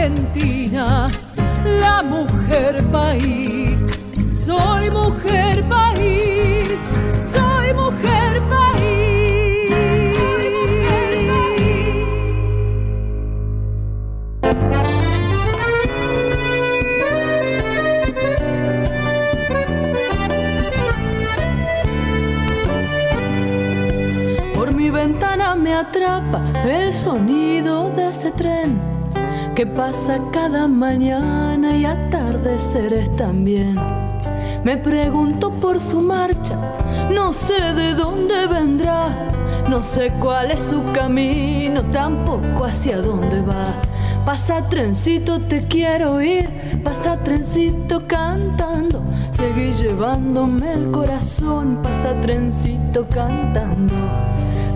Argentina, 0.00 1.08
la 1.78 2.02
mujer 2.02 2.82
país. 2.90 4.00
Soy 4.46 4.88
mujer 4.88 5.62
país, 5.68 6.70
soy 7.34 7.74
mujer 7.74 8.40
país. 8.48 9.74
Por 24.54 24.74
mi 24.74 24.88
ventana 24.88 25.54
me 25.54 25.74
atrapa 25.74 26.40
el 26.64 26.90
sonido 26.90 27.90
de 27.90 28.08
ese 28.08 28.30
tren 28.30 28.89
que 29.54 29.66
pasa 29.66 30.18
cada 30.32 30.68
mañana 30.68 31.76
y 31.76 31.84
atardeceres 31.84 33.14
también. 33.16 33.74
Me 34.64 34.76
pregunto 34.76 35.50
por 35.50 35.80
su 35.80 36.00
marcha, 36.00 36.56
no 37.12 37.32
sé 37.32 37.74
de 37.74 37.94
dónde 37.94 38.46
vendrá, 38.46 39.08
no 39.68 39.82
sé 39.82 40.12
cuál 40.20 40.50
es 40.50 40.60
su 40.60 40.82
camino, 40.92 41.82
tampoco 41.92 42.64
hacia 42.64 43.00
dónde 43.00 43.40
va. 43.40 43.64
Pasa 44.24 44.68
trencito, 44.68 45.40
te 45.40 45.62
quiero 45.62 46.20
ir, 46.20 46.48
pasa 46.84 47.16
trencito 47.16 48.06
cantando, 48.06 49.02
seguí 49.30 49.72
llevándome 49.72 50.74
el 50.74 50.90
corazón, 50.90 51.78
pasa 51.82 52.12
trencito 52.20 53.06
cantando. 53.08 53.94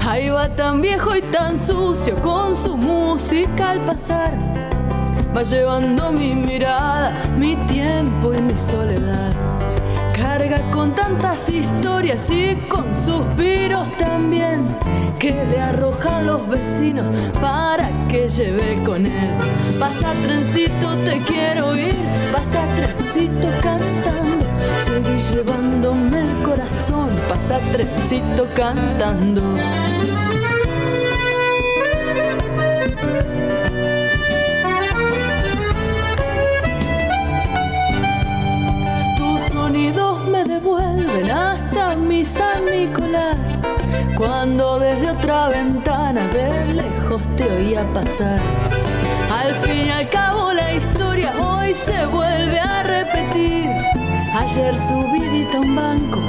Ahí 0.06 0.28
va 0.28 0.48
tan 0.48 0.80
viejo 0.80 1.16
y 1.16 1.22
tan 1.22 1.58
sucio 1.58 2.16
con 2.16 2.54
su 2.54 2.76
música 2.76 3.70
al 3.70 3.78
pasar. 3.80 4.63
Va 5.36 5.42
llevando 5.42 6.12
mi 6.12 6.32
mirada, 6.32 7.12
mi 7.36 7.56
tiempo 7.66 8.32
y 8.32 8.40
mi 8.40 8.56
soledad. 8.56 9.32
Carga 10.14 10.60
con 10.70 10.94
tantas 10.94 11.48
historias 11.48 12.30
y 12.30 12.54
con 12.68 12.84
suspiros 12.94 13.88
también 13.98 14.64
que 15.18 15.32
le 15.32 15.60
arrojan 15.60 16.26
los 16.26 16.48
vecinos 16.48 17.10
para 17.40 17.90
que 18.06 18.28
lleve 18.28 18.80
con 18.84 19.06
él. 19.06 19.30
Pasa 19.80 20.12
trencito, 20.22 20.94
te 21.04 21.18
quiero 21.26 21.76
ir, 21.76 21.96
pasa 22.32 22.64
trencito 22.76 23.48
cantando. 23.60 24.46
Seguí 24.84 25.18
llevándome 25.34 26.22
el 26.22 26.42
corazón, 26.44 27.08
pasa 27.28 27.58
trencito 27.72 28.46
cantando. 28.54 29.42
Hasta 41.22 41.96
mi 41.96 42.24
San 42.24 42.64
Nicolás. 42.66 43.62
Cuando 44.16 44.78
desde 44.78 45.10
otra 45.10 45.48
ventana 45.48 46.26
de 46.28 46.74
lejos 46.74 47.22
te 47.36 47.44
oía 47.44 47.82
pasar. 47.94 48.40
Al 49.32 49.52
fin 49.54 49.86
y 49.86 49.90
al 49.90 50.08
cabo 50.08 50.52
la 50.52 50.72
historia 50.74 51.32
hoy 51.40 51.74
se 51.74 52.04
vuelve 52.06 52.58
a 52.58 52.82
repetir. 52.82 53.68
Ayer 54.36 54.76
subidita 54.76 55.60
un 55.60 55.76
banco 55.76 56.20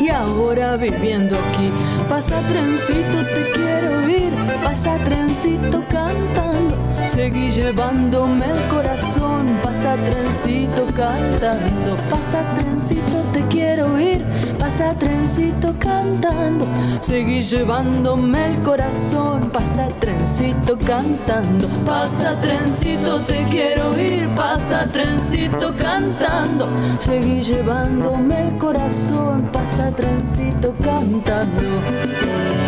y 0.00 0.08
ahora 0.08 0.76
viviendo 0.76 1.36
aquí. 1.36 1.70
Pasa 2.08 2.40
trencito, 2.48 3.24
te 3.32 3.52
quiero 3.54 4.08
ir, 4.08 4.34
pasa 4.62 4.96
trencito 5.04 5.82
cantando. 5.88 6.76
Seguí 7.06 7.50
llevándome 7.50 8.46
el 8.46 8.68
corazón, 8.68 9.58
pasa 9.62 9.94
trencito 9.96 10.86
cantando. 10.96 11.96
Pasa 12.10 12.42
trencito, 12.54 13.22
te 13.32 13.42
quiero 13.46 14.00
ir, 14.00 14.24
pasa 14.58 14.94
trencito 14.94 15.74
cantando. 15.78 16.66
Seguí 17.00 17.42
llevándome 17.42 18.46
el 18.46 18.62
corazón, 18.62 19.50
pasa 19.50 19.88
trencito 20.00 20.76
cantando. 20.78 21.68
Pasa 21.86 22.34
trencito, 22.40 23.18
te 23.20 23.44
quiero 23.44 23.98
ir, 24.00 24.26
pasa 24.34 24.86
trencito 24.86 25.74
cantando. 25.76 26.68
Seguí 26.98 27.42
llevándome 27.42 28.44
el 28.44 28.58
corazón, 28.58 29.48
pasa 29.52 29.90
trencito 29.90 30.74
cantando. 30.82 32.63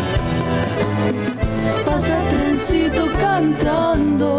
Cantando. 3.36 4.38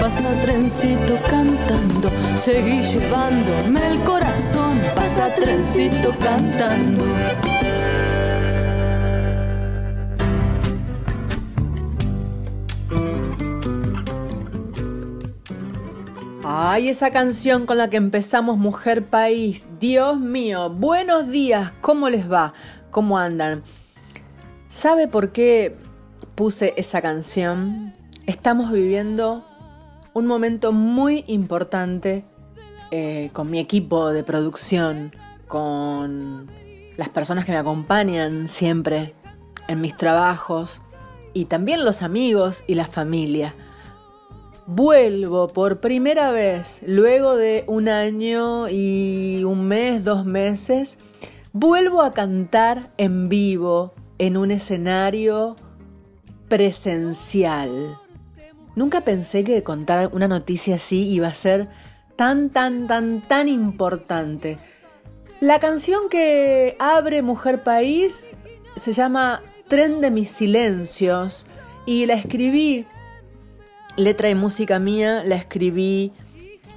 Pasa 0.00 0.30
trencito 0.42 1.18
cantando. 1.28 2.10
Seguí 2.36 2.82
llevándome 2.82 3.86
el 3.86 4.00
corazón. 4.00 4.80
Pasa 4.94 5.34
trencito 5.34 6.14
cantando. 6.18 7.04
Ay, 16.44 16.88
esa 16.88 17.10
canción 17.10 17.66
con 17.66 17.76
la 17.76 17.90
que 17.90 17.98
empezamos 17.98 18.56
Mujer 18.56 19.04
País. 19.04 19.68
Dios 19.80 20.18
mío, 20.18 20.70
buenos 20.70 21.28
días, 21.28 21.72
¿cómo 21.82 22.08
les 22.08 22.30
va? 22.30 22.54
¿Cómo 22.90 23.18
andan? 23.18 23.62
¿Sabe 24.66 25.08
por 25.08 25.30
qué 25.30 25.76
puse 26.38 26.72
esa 26.76 27.02
canción? 27.02 27.92
Estamos 28.26 28.70
viviendo 28.70 29.44
un 30.14 30.28
momento 30.28 30.70
muy 30.70 31.24
importante 31.26 32.24
eh, 32.92 33.30
con 33.32 33.50
mi 33.50 33.58
equipo 33.58 34.10
de 34.10 34.22
producción, 34.22 35.16
con 35.48 36.48
las 36.96 37.08
personas 37.08 37.44
que 37.44 37.50
me 37.50 37.58
acompañan 37.58 38.46
siempre 38.46 39.16
en 39.66 39.80
mis 39.80 39.96
trabajos 39.96 40.80
y 41.34 41.46
también 41.46 41.84
los 41.84 42.02
amigos 42.02 42.62
y 42.68 42.76
la 42.76 42.86
familia. 42.86 43.56
Vuelvo 44.68 45.48
por 45.48 45.80
primera 45.80 46.30
vez, 46.30 46.84
luego 46.86 47.34
de 47.34 47.64
un 47.66 47.88
año 47.88 48.68
y 48.68 49.42
un 49.42 49.66
mes, 49.66 50.04
dos 50.04 50.24
meses, 50.24 50.98
vuelvo 51.52 52.00
a 52.00 52.12
cantar 52.12 52.90
en 52.96 53.28
vivo 53.28 53.92
en 54.18 54.36
un 54.36 54.52
escenario 54.52 55.56
presencial. 56.48 57.98
Nunca 58.74 59.02
pensé 59.02 59.44
que 59.44 59.62
contar 59.62 60.10
una 60.12 60.28
noticia 60.28 60.76
así 60.76 61.08
iba 61.08 61.28
a 61.28 61.34
ser 61.34 61.68
tan, 62.16 62.50
tan, 62.50 62.86
tan, 62.86 63.20
tan 63.20 63.48
importante. 63.48 64.58
La 65.40 65.60
canción 65.60 66.08
que 66.08 66.76
abre 66.78 67.22
Mujer 67.22 67.62
País 67.62 68.30
se 68.76 68.92
llama 68.92 69.42
Tren 69.68 70.00
de 70.00 70.10
mis 70.10 70.28
silencios 70.28 71.46
y 71.86 72.06
la 72.06 72.14
escribí 72.14 72.86
letra 73.96 74.30
y 74.30 74.36
música 74.36 74.78
mía 74.78 75.24
la 75.24 75.34
escribí 75.34 76.12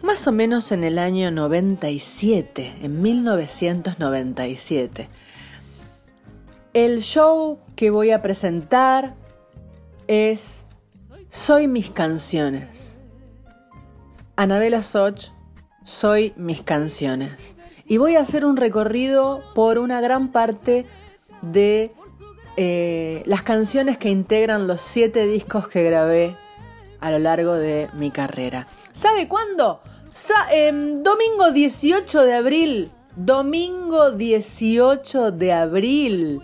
más 0.01 0.25
o 0.25 0.31
menos 0.31 0.71
en 0.71 0.83
el 0.83 0.97
año 0.97 1.29
97, 1.29 2.77
en 2.81 3.01
1997. 3.01 5.07
El 6.73 7.01
show 7.01 7.59
que 7.75 7.91
voy 7.91 8.09
a 8.09 8.23
presentar 8.23 9.13
es 10.11 10.66
Soy 11.29 11.69
mis 11.69 11.89
canciones. 11.89 12.97
Anabela 14.35 14.83
Soch, 14.83 15.31
Soy 15.85 16.33
mis 16.35 16.61
canciones. 16.61 17.55
Y 17.85 17.95
voy 17.95 18.17
a 18.17 18.19
hacer 18.19 18.44
un 18.44 18.57
recorrido 18.57 19.41
por 19.55 19.79
una 19.79 20.01
gran 20.01 20.33
parte 20.33 20.85
de 21.41 21.94
eh, 22.57 23.23
las 23.25 23.41
canciones 23.44 23.97
que 23.97 24.09
integran 24.09 24.67
los 24.67 24.81
siete 24.81 25.25
discos 25.25 25.69
que 25.69 25.81
grabé 25.83 26.35
a 26.99 27.09
lo 27.09 27.19
largo 27.19 27.53
de 27.53 27.87
mi 27.93 28.11
carrera. 28.11 28.67
¿Sabe 28.91 29.29
cuándo? 29.29 29.81
Em, 30.52 31.02
domingo 31.02 31.52
18 31.53 32.23
de 32.23 32.34
abril. 32.34 32.91
Domingo 33.16 34.11
18 34.11 35.31
de 35.31 35.53
abril. 35.53 36.41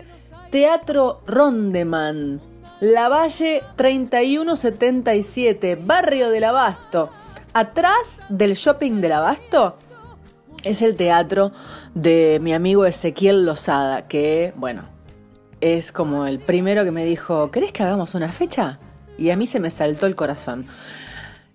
Teatro 0.50 1.20
Rondeman. 1.26 2.40
La 2.80 3.08
Valle 3.08 3.64
3177, 3.74 5.74
barrio 5.74 6.30
del 6.30 6.44
Abasto. 6.44 7.10
Atrás 7.52 8.20
del 8.28 8.54
shopping 8.54 9.00
del 9.00 9.10
Abasto 9.12 9.76
es 10.62 10.80
el 10.82 10.94
teatro 10.94 11.50
de 11.94 12.38
mi 12.40 12.52
amigo 12.52 12.86
Ezequiel 12.86 13.44
Lozada, 13.44 14.06
que, 14.06 14.52
bueno, 14.54 14.84
es 15.60 15.90
como 15.90 16.26
el 16.26 16.38
primero 16.38 16.84
que 16.84 16.92
me 16.92 17.04
dijo, 17.04 17.50
¿querés 17.50 17.72
que 17.72 17.82
hagamos 17.82 18.14
una 18.14 18.30
fecha? 18.30 18.78
Y 19.16 19.30
a 19.30 19.36
mí 19.36 19.48
se 19.48 19.58
me 19.58 19.70
saltó 19.70 20.06
el 20.06 20.14
corazón. 20.14 20.64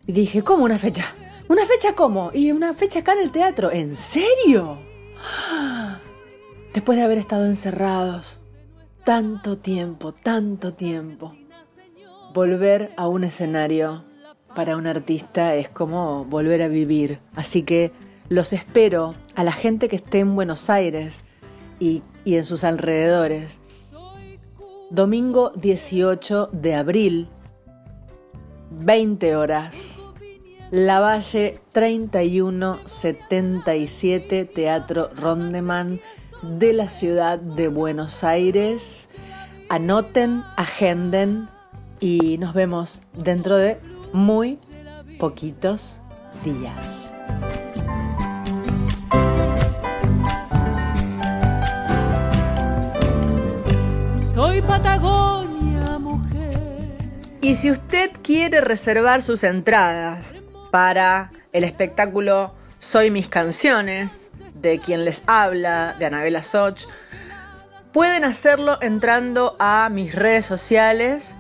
Y 0.06 0.12
dije, 0.12 0.44
¿cómo 0.44 0.66
una 0.66 0.78
fecha? 0.78 1.06
¿Una 1.48 1.66
fecha 1.66 1.96
cómo? 1.96 2.32
Y 2.34 2.52
una 2.52 2.74
fecha 2.74 3.00
acá 3.00 3.14
en 3.14 3.20
el 3.20 3.32
teatro. 3.32 3.72
¿En 3.72 3.96
serio? 3.96 4.78
Después 6.74 6.98
de 6.98 7.06
haber 7.06 7.18
estado 7.18 7.46
encerrados 7.46 8.42
tanto 9.04 9.58
tiempo, 9.58 10.14
tanto 10.14 10.74
tiempo. 10.74 11.34
volver 12.34 12.92
a 12.98 13.08
un 13.08 13.24
escenario 13.24 14.04
para 14.56 14.76
un 14.76 14.88
artista 14.88 15.54
es 15.56 15.70
como 15.70 16.26
volver 16.26 16.64
a 16.64 16.68
vivir. 16.68 17.20
Así 17.36 17.62
que 17.64 17.92
los 18.30 18.54
espero 18.54 19.14
a 19.36 19.44
la 19.44 19.52
gente 19.52 19.88
que 19.88 19.98
esté 19.98 20.18
en 20.20 20.34
Buenos 20.36 20.70
Aires 20.70 21.24
y, 21.80 22.02
en 22.26 22.44
sus 22.44 22.64
alrededores. 22.64 23.60
Domingo 24.90 25.52
18 25.56 26.50
de 26.52 26.74
abril, 26.74 27.28
20 28.72 29.36
horas. 29.36 30.04
La 30.72 31.02
Valle 31.02 31.60
3177, 31.72 34.46
Teatro 34.46 35.12
Rondeman 35.16 36.00
de 36.44 36.74
la 36.74 36.90
ciudad 36.90 37.40
de 37.40 37.68
Buenos 37.68 38.24
Aires. 38.24 39.10
Anoten, 39.70 40.44
agenden 40.58 41.48
y 42.00 42.38
nos 42.38 42.54
vemos 42.54 43.02
dentro 43.14 43.58
de 43.58 43.80
muy 44.12 44.60
poquitos 45.20 46.00
días. 46.44 47.16
Soy 54.34 54.62
Patagonia, 54.62 55.98
mujer. 56.00 56.58
Y 57.42 57.56
si 57.56 57.72
usted 57.72 58.12
quiere 58.22 58.62
reservar 58.62 59.22
sus 59.22 59.44
entradas 59.44 60.36
para 60.72 61.32
el 61.52 61.64
espectáculo 61.64 62.54
Soy 62.80 63.12
mis 63.12 63.30
canciones, 63.30 64.30
de 64.64 64.80
quien 64.80 65.06
les 65.06 65.22
habla, 65.28 65.96
de 66.00 66.08
Anabela 66.08 66.42
Soch, 66.42 66.88
pueden 67.92 68.24
hacerlo 68.24 68.80
entrando 68.82 69.56
a 69.60 69.90
mis 69.90 70.16
redes 70.16 70.48
sociales 70.48 71.36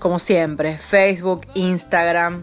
como 0.00 0.18
siempre, 0.18 0.78
Facebook, 0.78 1.42
Instagram, 1.54 2.42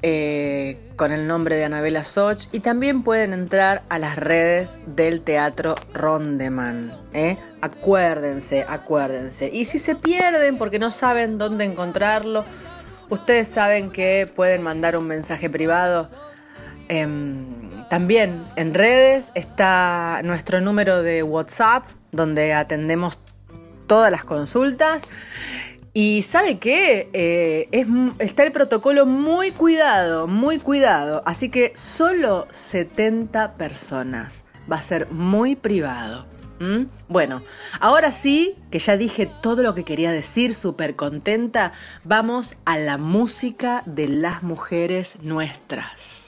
eh, 0.00 0.78
con 0.96 1.10
el 1.12 1.26
nombre 1.26 1.56
de 1.56 1.64
Anabela 1.64 2.04
Soch. 2.04 2.46
Y 2.52 2.60
también 2.60 3.02
pueden 3.02 3.34
entrar 3.34 3.82
a 3.90 3.98
las 3.98 4.16
redes 4.16 4.78
del 4.86 5.20
Teatro 5.20 5.74
Rondeman. 5.92 6.96
¿eh? 7.12 7.36
Acuérdense, 7.60 8.64
acuérdense. 8.66 9.50
Y 9.52 9.66
si 9.66 9.78
se 9.78 9.96
pierden 9.96 10.56
porque 10.56 10.78
no 10.78 10.90
saben 10.90 11.36
dónde 11.36 11.64
encontrarlo, 11.64 12.44
ustedes 13.10 13.48
saben 13.48 13.90
que 13.90 14.30
pueden 14.32 14.62
mandar 14.62 14.96
un 14.96 15.06
mensaje 15.06 15.50
privado. 15.50 16.08
Em, 16.88 17.84
también 17.88 18.40
en 18.56 18.74
redes 18.74 19.30
está 19.34 20.20
nuestro 20.24 20.60
número 20.60 21.02
de 21.02 21.22
WhatsApp, 21.22 21.84
donde 22.12 22.52
atendemos 22.52 23.18
todas 23.86 24.10
las 24.10 24.24
consultas. 24.24 25.04
Y 25.94 26.22
sabe 26.22 26.58
qué, 26.58 27.08
eh, 27.12 27.68
es, 27.72 27.86
está 28.18 28.44
el 28.44 28.52
protocolo 28.52 29.04
muy 29.06 29.50
cuidado, 29.50 30.26
muy 30.26 30.58
cuidado. 30.58 31.22
Así 31.26 31.48
que 31.48 31.72
solo 31.74 32.46
70 32.50 33.54
personas. 33.54 34.44
Va 34.70 34.76
a 34.76 34.82
ser 34.82 35.10
muy 35.10 35.56
privado. 35.56 36.26
Bueno, 37.08 37.42
ahora 37.78 38.10
sí, 38.10 38.54
que 38.70 38.80
ya 38.80 38.96
dije 38.96 39.30
todo 39.42 39.62
lo 39.62 39.74
que 39.74 39.84
quería 39.84 40.10
decir, 40.10 40.54
súper 40.54 40.96
contenta, 40.96 41.72
vamos 42.04 42.56
a 42.64 42.78
la 42.78 42.98
música 42.98 43.82
de 43.86 44.08
las 44.08 44.42
mujeres 44.42 45.16
nuestras. 45.22 46.27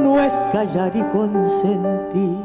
no 0.00 0.18
es 0.20 0.32
callar 0.52 0.92
y 0.94 1.02
consentir 1.12 2.38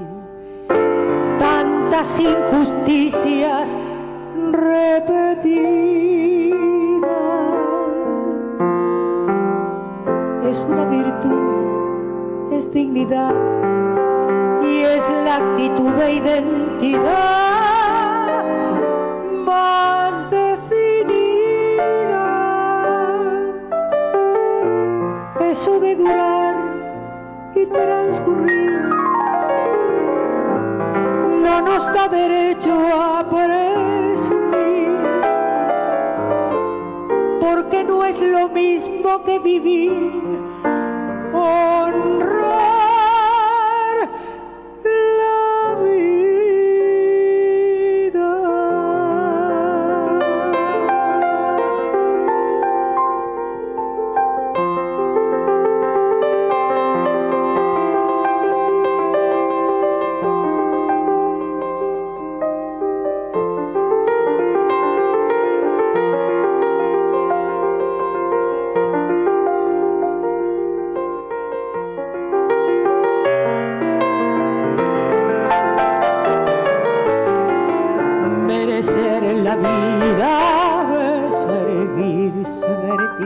tantas 1.40 2.20
injusticias 2.20 3.76
repetidas. 4.52 5.76
Es 10.50 10.60
una 10.70 10.86
virtud, 10.86 12.54
es 12.54 12.72
dignidad 12.72 13.34
y 14.62 14.82
es 14.82 15.10
la 15.26 15.38
actitud 15.38 15.92
de 15.92 16.14
identidad 16.14 17.65
transcurrir. 27.66 28.84
No 31.42 31.62
nos 31.62 31.86
da 31.94 32.08
derecho 32.08 32.74
a 32.74 33.24
presumir, 33.30 34.98
porque 37.40 37.84
no 37.84 38.04
es 38.06 38.22
lo 38.22 38.50
mismo 38.50 39.24
que 39.24 39.40
vivir, 39.40 40.35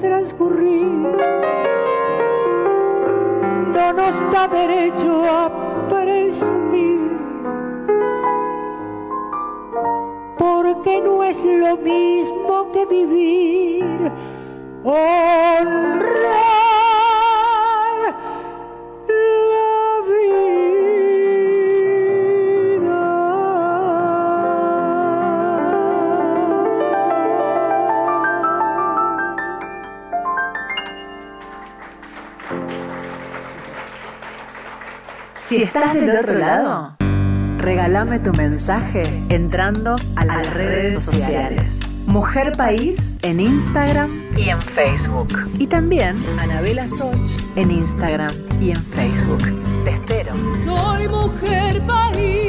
transcurrir 0.00 1.16
no 3.76 3.92
nos 3.92 4.32
da 4.32 4.48
derecho 4.48 5.24
a 5.24 5.88
presumir. 5.88 7.18
Porque 10.38 11.00
no 11.00 11.22
es 11.22 11.44
lo 11.44 11.76
mismo 11.76 12.72
que 12.72 12.86
vivir. 12.86 14.12
Estás 35.78 35.94
del 35.94 36.16
otro 36.16 36.38
lado, 36.38 36.96
regálame 37.58 38.18
tu 38.18 38.32
mensaje 38.32 39.02
entrando 39.28 39.96
a 40.16 40.24
las 40.24 40.54
redes 40.54 41.04
sociales. 41.04 41.80
Mujer 42.06 42.52
País 42.52 43.18
en 43.22 43.40
Instagram 43.40 44.10
y 44.38 44.48
en 44.48 44.58
Facebook. 44.58 45.28
Y 45.58 45.66
también 45.66 46.16
Anabela 46.38 46.88
Soch 46.88 47.30
en 47.56 47.70
Instagram 47.70 48.32
y 48.60 48.70
en 48.70 48.82
Facebook. 48.82 49.42
Te 49.84 49.90
espero. 49.90 50.32
Soy 50.64 51.08
mujer 51.08 51.80
país. 51.86 52.45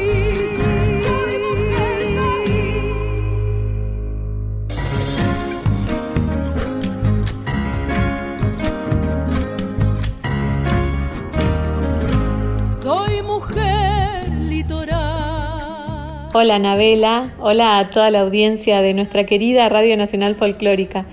Litoral. 14.48 16.28
Hola 16.34 16.56
Anabela, 16.56 17.34
hola 17.40 17.78
a 17.78 17.90
toda 17.90 18.10
la 18.10 18.20
audiencia 18.20 18.80
de 18.80 18.94
nuestra 18.94 19.26
querida 19.26 19.68
Radio 19.68 19.96
Nacional 19.96 20.34
Folclórica. 20.34 21.06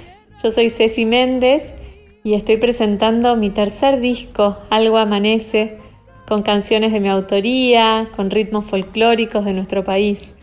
Yo 0.44 0.52
soy 0.52 0.70
Ceci 0.70 1.06
Méndez 1.06 1.74
y 2.24 2.34
estoy 2.34 2.58
presentando 2.58 3.36
mi 3.38 3.50
tercer 3.50 4.00
disco, 4.00 4.58
Algo 4.70 4.98
Amanece, 4.98 5.78
con 6.28 6.44
canciones 6.44 6.92
de 6.92 7.00
mi 7.00 7.10
autoría, 7.10 8.10
con 8.16 8.32
ritmos 8.32 8.66
folclóricos 8.66 9.46
de 9.46 9.54
nuestro 9.54 9.84
país. 9.84 10.34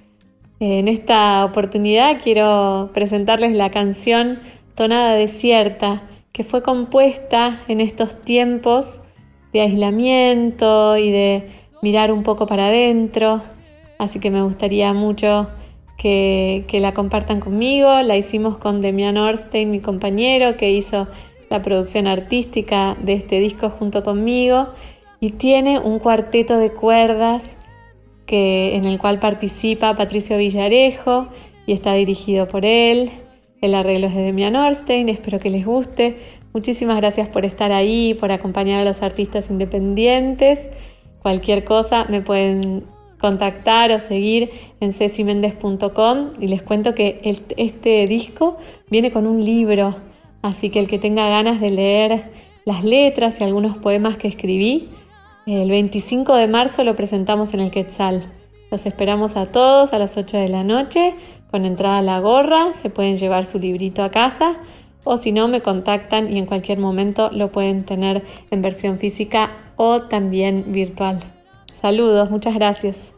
En 0.60 0.86
esta 0.86 1.44
oportunidad 1.44 2.20
quiero 2.22 2.90
presentarles 2.94 3.52
la 3.52 3.70
canción 3.70 4.38
Tonada 4.76 5.14
Desierta, 5.14 6.02
que 6.32 6.44
fue 6.44 6.62
compuesta 6.62 7.60
en 7.68 7.80
estos 7.80 8.20
tiempos 8.22 9.00
de 9.52 9.60
aislamiento 9.60 10.96
y 10.96 11.10
de 11.10 11.50
mirar 11.82 12.10
un 12.10 12.22
poco 12.22 12.46
para 12.46 12.68
adentro. 12.68 13.42
Así 13.98 14.18
que 14.18 14.30
me 14.30 14.40
gustaría 14.40 14.94
mucho 14.94 15.50
que, 15.98 16.64
que, 16.68 16.80
la 16.80 16.94
compartan 16.94 17.40
conmigo. 17.40 18.00
La 18.00 18.16
hicimos 18.16 18.56
con 18.56 18.80
Demian 18.80 19.18
Orstein, 19.18 19.70
mi 19.70 19.80
compañero, 19.80 20.56
que 20.56 20.72
hizo 20.72 21.06
la 21.50 21.60
producción 21.60 22.06
artística 22.06 22.96
de 23.02 23.12
este 23.12 23.38
disco 23.38 23.68
junto 23.68 24.02
conmigo. 24.02 24.68
Y 25.20 25.32
tiene 25.32 25.78
un 25.78 25.98
cuarteto 25.98 26.56
de 26.56 26.70
cuerdas 26.70 27.56
que, 28.26 28.74
en 28.76 28.86
el 28.86 28.98
cual 28.98 29.18
participa 29.18 29.94
Patricio 29.94 30.36
Villarejo 30.38 31.28
y 31.66 31.72
está 31.72 31.92
dirigido 31.94 32.48
por 32.48 32.64
él. 32.64 33.10
El 33.60 33.74
arreglo 33.74 34.08
es 34.08 34.14
de 34.14 34.22
Demian 34.22 34.56
Orstein, 34.56 35.08
espero 35.08 35.38
que 35.38 35.50
les 35.50 35.64
guste. 35.64 36.16
Muchísimas 36.52 36.96
gracias 36.96 37.28
por 37.28 37.44
estar 37.44 37.72
ahí, 37.72 38.14
por 38.14 38.32
acompañar 38.32 38.80
a 38.80 38.84
los 38.84 39.02
artistas 39.02 39.50
independientes. 39.50 40.68
Cualquier 41.22 41.64
cosa 41.64 42.04
me 42.08 42.20
pueden 42.20 42.84
contactar 43.20 43.92
o 43.92 44.00
seguir 44.00 44.50
en 44.80 44.92
cecimendez.com 44.92 46.30
y 46.40 46.48
les 46.48 46.62
cuento 46.62 46.94
que 46.94 47.20
este 47.56 48.06
disco 48.06 48.56
viene 48.90 49.12
con 49.12 49.28
un 49.28 49.44
libro, 49.44 49.94
así 50.42 50.70
que 50.70 50.80
el 50.80 50.88
que 50.88 50.98
tenga 50.98 51.28
ganas 51.28 51.60
de 51.60 51.70
leer 51.70 52.30
las 52.64 52.82
letras 52.82 53.40
y 53.40 53.44
algunos 53.44 53.78
poemas 53.78 54.16
que 54.16 54.26
escribí, 54.26 54.88
el 55.46 55.70
25 55.70 56.34
de 56.34 56.48
marzo 56.48 56.82
lo 56.82 56.96
presentamos 56.96 57.54
en 57.54 57.60
el 57.60 57.70
Quetzal. 57.70 58.24
Los 58.72 58.86
esperamos 58.86 59.36
a 59.36 59.46
todos 59.46 59.92
a 59.92 59.98
las 59.98 60.16
8 60.16 60.38
de 60.38 60.48
la 60.48 60.64
noche, 60.64 61.14
con 61.50 61.64
entrada 61.64 62.02
la 62.02 62.18
gorra, 62.18 62.74
se 62.74 62.90
pueden 62.90 63.16
llevar 63.16 63.46
su 63.46 63.60
librito 63.60 64.02
a 64.02 64.10
casa 64.10 64.56
o 65.04 65.16
si 65.16 65.32
no 65.32 65.48
me 65.48 65.62
contactan 65.62 66.34
y 66.34 66.38
en 66.38 66.46
cualquier 66.46 66.78
momento 66.78 67.30
lo 67.30 67.50
pueden 67.50 67.84
tener 67.84 68.22
en 68.50 68.62
versión 68.62 68.98
física 68.98 69.50
o 69.76 70.02
también 70.02 70.72
virtual. 70.72 71.20
Saludos, 71.72 72.30
muchas 72.30 72.54
gracias. 72.54 73.12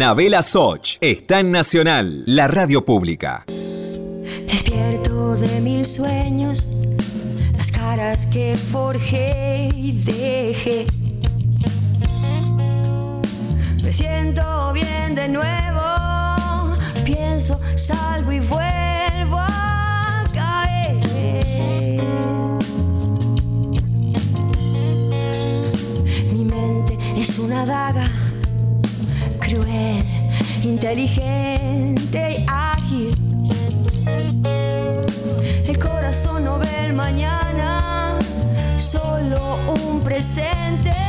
Anabela 0.00 0.44
Soch 0.44 0.96
está 1.00 1.40
en 1.40 1.50
Nacional, 1.50 2.22
la 2.24 2.46
radio 2.46 2.84
pública. 2.84 3.44
Despierto 4.46 5.34
de 5.34 5.60
mil 5.60 5.84
sueños, 5.84 6.68
las 7.56 7.72
caras 7.72 8.24
que 8.26 8.56
forjé 8.56 9.72
y 9.74 9.90
dejé. 10.04 10.86
Me 13.82 13.92
siento 13.92 14.72
bien 14.72 15.16
de 15.16 15.28
nuevo, 15.28 16.76
pienso, 17.04 17.60
salgo 17.74 18.30
y 18.30 18.38
vuelvo 18.38 19.40
a 19.40 20.24
caer. 20.32 20.94
Mi 26.32 26.44
mente 26.44 26.96
es 27.16 27.36
una 27.40 27.66
daga 27.66 28.17
inteligente 30.62 32.36
y 32.38 32.46
ágil. 32.46 33.14
El 35.66 35.78
corazón 35.78 36.44
no 36.44 36.58
ve 36.58 36.68
el 36.86 36.92
mañana, 36.92 38.18
solo 38.76 39.58
un 39.66 40.00
presente 40.02 41.07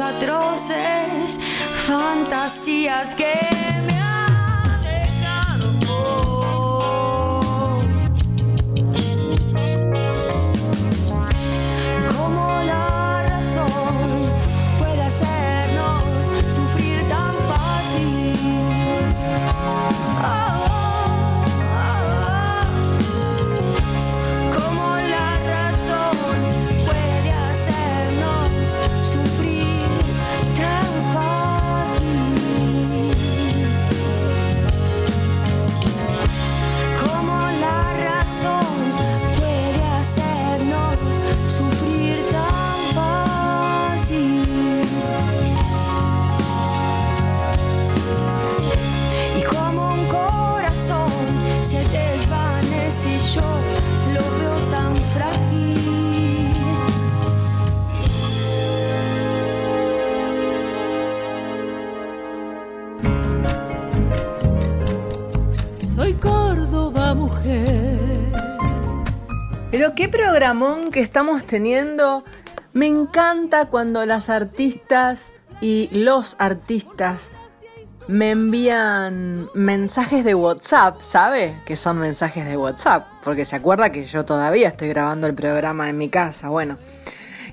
atroces 0.00 1.38
fantasías 1.86 3.14
que 3.14 3.53
Pero 69.76 69.96
qué 69.96 70.08
programón 70.08 70.92
que 70.92 71.00
estamos 71.00 71.46
teniendo. 71.46 72.22
Me 72.74 72.86
encanta 72.86 73.66
cuando 73.66 74.06
las 74.06 74.30
artistas 74.30 75.32
y 75.60 75.88
los 75.90 76.36
artistas 76.38 77.32
me 78.06 78.30
envían 78.30 79.50
mensajes 79.52 80.24
de 80.24 80.36
WhatsApp, 80.36 81.00
¿sabe? 81.00 81.60
Que 81.66 81.74
son 81.74 81.98
mensajes 81.98 82.46
de 82.46 82.56
WhatsApp, 82.56 83.08
porque 83.24 83.44
se 83.44 83.56
acuerda 83.56 83.90
que 83.90 84.04
yo 84.04 84.24
todavía 84.24 84.68
estoy 84.68 84.90
grabando 84.90 85.26
el 85.26 85.34
programa 85.34 85.90
en 85.90 85.98
mi 85.98 86.08
casa, 86.08 86.50
bueno. 86.50 86.78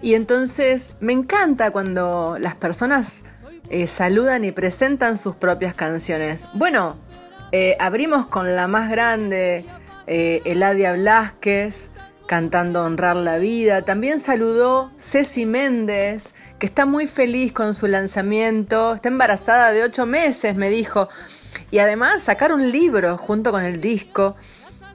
Y 0.03 0.13
entonces 0.13 0.93
me 0.99 1.13
encanta 1.13 1.71
cuando 1.71 2.37
las 2.39 2.53
personas 2.53 3.23
eh, 3.71 3.87
saludan 3.87 4.45
y 4.45 4.51
presentan 4.51 5.17
sus 5.17 5.35
propias 5.37 5.73
canciones. 5.73 6.45
Bueno, 6.53 6.97
eh, 7.51 7.75
abrimos 7.79 8.27
con 8.27 8.55
la 8.55 8.67
más 8.67 8.91
grande, 8.91 9.65
eh, 10.07 10.41
Eladia 10.45 10.93
Blasquez, 10.93 11.89
cantando 12.27 12.83
Honrar 12.83 13.15
la 13.15 13.37
Vida. 13.37 13.83
También 13.83 14.19
saludó 14.19 14.91
Ceci 14.97 15.45
Méndez, 15.45 16.35
que 16.59 16.65
está 16.65 16.85
muy 16.85 17.07
feliz 17.07 17.51
con 17.51 17.73
su 17.73 17.87
lanzamiento. 17.87 18.95
Está 18.95 19.09
embarazada 19.09 19.71
de 19.71 19.83
ocho 19.83 20.05
meses, 20.05 20.55
me 20.55 20.69
dijo. 20.69 21.09
Y 21.71 21.79
además 21.79 22.21
sacar 22.21 22.53
un 22.53 22.71
libro 22.71 23.17
junto 23.17 23.51
con 23.51 23.63
el 23.63 23.81
disco. 23.81 24.35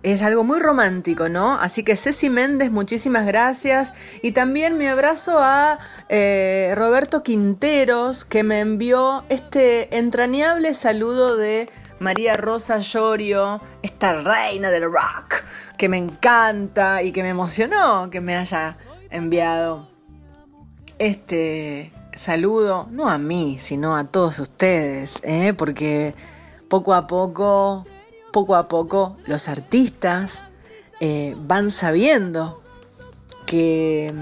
Es 0.03 0.23
algo 0.23 0.45
muy 0.45 0.61
romántico, 0.61 1.29
¿no? 1.29 1.59
Así 1.59 1.83
que 1.83 1.97
Ceci 1.97 2.31
Méndez, 2.31 2.71
muchísimas 2.71 3.27
gracias. 3.27 3.93
Y 4.23 4.33
también 4.33 4.79
mi 4.79 4.87
abrazo 4.87 5.39
a 5.41 5.79
eh, 6.09 6.73
Roberto 6.77 7.23
Quinteros, 7.23 8.25
que 8.25 8.43
me 8.43 8.61
envió 8.61 9.25
este 9.29 9.99
entrañable 9.99 10.75
saludo 10.75 11.37
de 11.37 11.69
María 11.99 12.35
Rosa 12.35 12.79
Llorio, 12.79 13.61
esta 13.83 14.21
reina 14.21 14.71
del 14.71 14.85
rock, 14.85 15.43
que 15.79 15.89
me 15.89 15.99
encanta 15.99 17.03
y 17.03 17.13
que 17.13 17.23
me 17.23 17.31
emocionó 17.31 18.11
que 18.11 18.21
me 18.21 18.37
haya 18.37 18.77
enviado 19.11 19.89
este 20.99 21.93
saludo, 22.15 22.87
no 22.91 23.09
a 23.09 23.19
mí, 23.19 23.59
sino 23.59 23.97
a 23.97 24.05
todos 24.05 24.39
ustedes, 24.39 25.21
¿eh? 25.23 25.55
porque 25.57 26.15
poco 26.69 26.95
a 26.95 27.07
poco, 27.07 27.85
poco 28.33 28.57
a 28.57 28.69
poco, 28.69 29.17
los 29.27 29.49
artistas 29.49 30.43
eh, 31.01 31.35
van 31.39 31.71
sabiendo 31.71 32.63
que, 33.47 34.13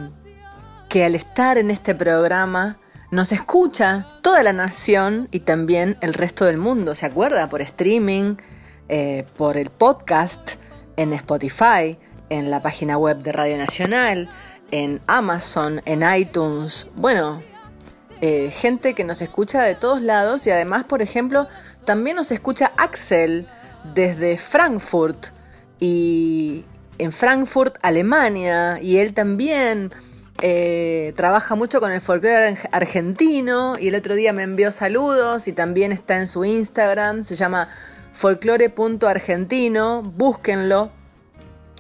que 0.88 1.04
al 1.04 1.14
estar 1.14 1.58
en 1.58 1.70
este 1.70 1.94
programa 1.94 2.76
nos 3.14 3.30
escucha 3.30 4.06
toda 4.22 4.42
la 4.42 4.52
nación 4.52 5.28
y 5.30 5.40
también 5.40 5.96
el 6.00 6.14
resto 6.14 6.46
del 6.46 6.56
mundo, 6.56 6.96
¿se 6.96 7.06
acuerda? 7.06 7.48
Por 7.48 7.62
streaming, 7.62 8.34
eh, 8.88 9.24
por 9.36 9.56
el 9.56 9.70
podcast, 9.70 10.54
en 10.96 11.12
Spotify, 11.12 11.96
en 12.28 12.50
la 12.50 12.60
página 12.60 12.98
web 12.98 13.18
de 13.18 13.30
Radio 13.30 13.56
Nacional, 13.56 14.28
en 14.72 15.00
Amazon, 15.06 15.80
en 15.84 16.02
iTunes, 16.12 16.88
bueno, 16.96 17.40
eh, 18.20 18.50
gente 18.50 18.94
que 18.94 19.04
nos 19.04 19.22
escucha 19.22 19.62
de 19.62 19.76
todos 19.76 20.02
lados 20.02 20.44
y 20.48 20.50
además, 20.50 20.82
por 20.82 21.00
ejemplo, 21.00 21.46
también 21.84 22.16
nos 22.16 22.32
escucha 22.32 22.72
Axel 22.76 23.46
desde 23.94 24.38
Frankfurt 24.38 25.26
y 25.78 26.64
en 26.98 27.12
Frankfurt, 27.12 27.76
Alemania, 27.80 28.80
y 28.82 28.96
él 28.96 29.14
también 29.14 29.92
eh, 30.42 31.12
trabaja 31.16 31.54
mucho 31.54 31.80
con 31.80 31.92
el 31.92 32.00
folclore 32.00 32.58
argentino 32.72 33.74
y 33.78 33.88
el 33.88 33.94
otro 33.94 34.14
día 34.14 34.32
me 34.32 34.42
envió 34.42 34.70
saludos 34.70 35.48
y 35.48 35.52
también 35.52 35.92
está 35.92 36.18
en 36.18 36.26
su 36.26 36.44
Instagram, 36.44 37.24
se 37.24 37.36
llama 37.36 37.68
folclore.argentino, 38.12 40.02
búsquenlo, 40.02 40.90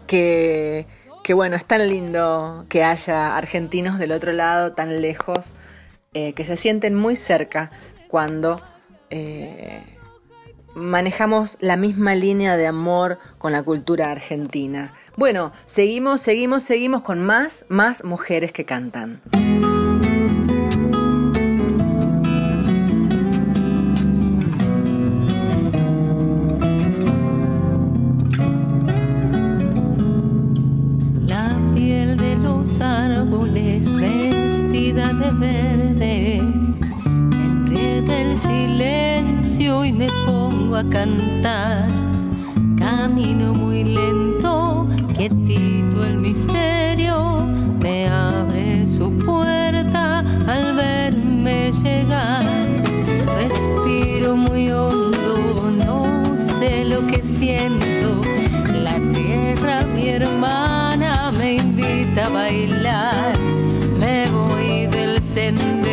que, 0.06 0.86
que 1.22 1.34
bueno, 1.34 1.56
es 1.56 1.64
tan 1.64 1.86
lindo 1.88 2.66
que 2.68 2.84
haya 2.84 3.36
argentinos 3.36 3.98
del 3.98 4.12
otro 4.12 4.32
lado, 4.32 4.72
tan 4.72 5.00
lejos, 5.00 5.54
eh, 6.12 6.32
que 6.34 6.44
se 6.44 6.56
sienten 6.56 6.94
muy 6.94 7.16
cerca 7.16 7.70
cuando 8.08 8.60
eh, 9.10 9.93
manejamos 10.74 11.56
la 11.60 11.76
misma 11.76 12.14
línea 12.14 12.56
de 12.56 12.66
amor 12.66 13.18
con 13.38 13.52
la 13.52 13.62
cultura 13.62 14.10
argentina. 14.10 14.92
Bueno, 15.16 15.52
seguimos, 15.64 16.20
seguimos, 16.20 16.62
seguimos 16.62 17.02
con 17.02 17.24
más, 17.24 17.64
más 17.68 18.04
mujeres 18.04 18.52
que 18.52 18.64
cantan. 18.64 19.20
La 31.26 31.56
piel 31.74 32.16
de 32.16 32.36
los 32.36 32.80
árboles 32.80 33.94
vestida 33.94 35.12
de 35.12 35.30
verde 35.30 36.36
enreda 36.36 38.20
el 38.20 38.36
silencio 38.36 39.13
y 39.60 39.92
me 39.92 40.08
pongo 40.26 40.74
a 40.74 40.84
cantar. 40.90 41.88
Camino 42.76 43.52
muy 43.54 43.84
lento, 43.84 44.88
quietito 45.16 46.04
el 46.04 46.16
misterio, 46.18 47.46
me 47.80 48.08
abre 48.08 48.84
su 48.84 49.16
puerta 49.18 50.24
al 50.48 50.74
verme 50.74 51.70
llegar. 51.70 52.44
Respiro 53.36 54.34
muy 54.34 54.70
hondo, 54.70 55.70
no 55.84 56.22
sé 56.58 56.84
lo 56.86 57.06
que 57.06 57.22
siento. 57.22 58.20
La 58.72 58.98
tierra, 59.12 59.84
mi 59.94 60.08
hermana, 60.08 61.30
me 61.30 61.54
invita 61.54 62.26
a 62.26 62.30
bailar. 62.30 63.38
Me 64.00 64.28
voy 64.30 64.88
del 64.88 65.22
sendero, 65.22 65.83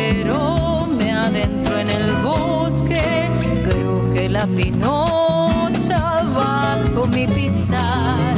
la 4.42 4.48
pinocha 4.56 6.00
bajo 6.34 7.06
mi 7.06 7.26
pisar. 7.28 8.34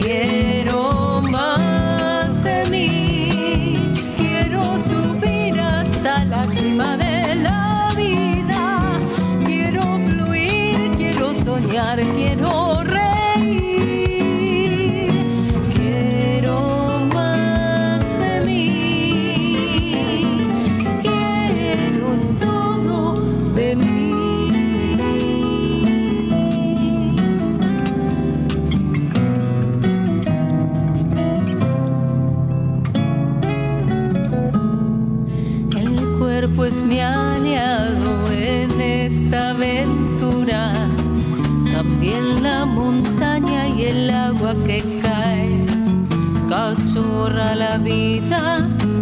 quiero 0.00 1.22
más 1.22 2.42
de 2.42 2.64
mí, 2.70 3.94
quiero 4.16 4.62
subir 4.80 5.60
hasta 5.60 6.24
la 6.24 6.48
cima 6.48 6.96
de 6.96 7.36
la 7.36 7.92
vida, 7.96 8.98
quiero 9.46 9.82
fluir, 10.08 10.90
quiero 10.96 11.32
soñar, 11.32 12.00
quiero 12.16 12.59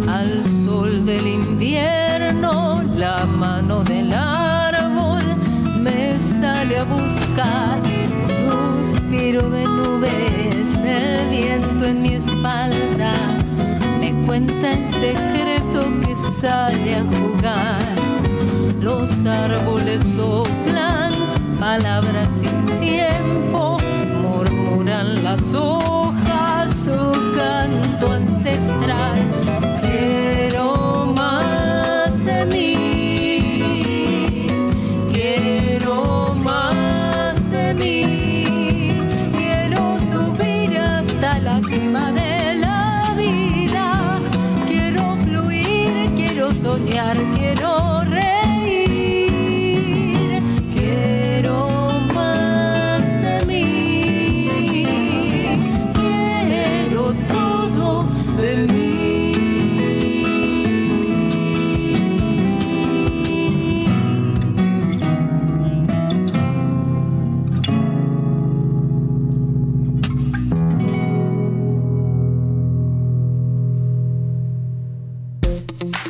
al 0.07 0.43
sol 0.65 1.05
del 1.05 1.27
invierno, 1.27 2.81
la 2.97 3.23
mano 3.25 3.83
del 3.83 4.11
árbol 4.13 5.21
me 5.79 6.15
sale 6.17 6.79
a 6.79 6.83
buscar. 6.85 7.77
Suspiro 8.23 9.47
de 9.49 9.63
nubes, 9.65 10.75
el 10.83 11.29
viento 11.29 11.85
en 11.85 12.01
mi 12.01 12.15
espalda 12.15 13.13
me 13.99 14.11
cuenta 14.25 14.71
el 14.71 14.87
secreto 14.87 15.81
que 16.03 16.15
sale 16.39 16.95
a 16.95 17.03
jugar. 17.03 17.79
Los 18.81 19.11
árboles 19.25 20.01
soplan 20.15 21.11
palabras 21.59 22.27
sin 22.39 22.65
tiempo, 22.79 23.77
murmuran 24.23 25.23
las 25.23 25.53
hojas 25.53 25.98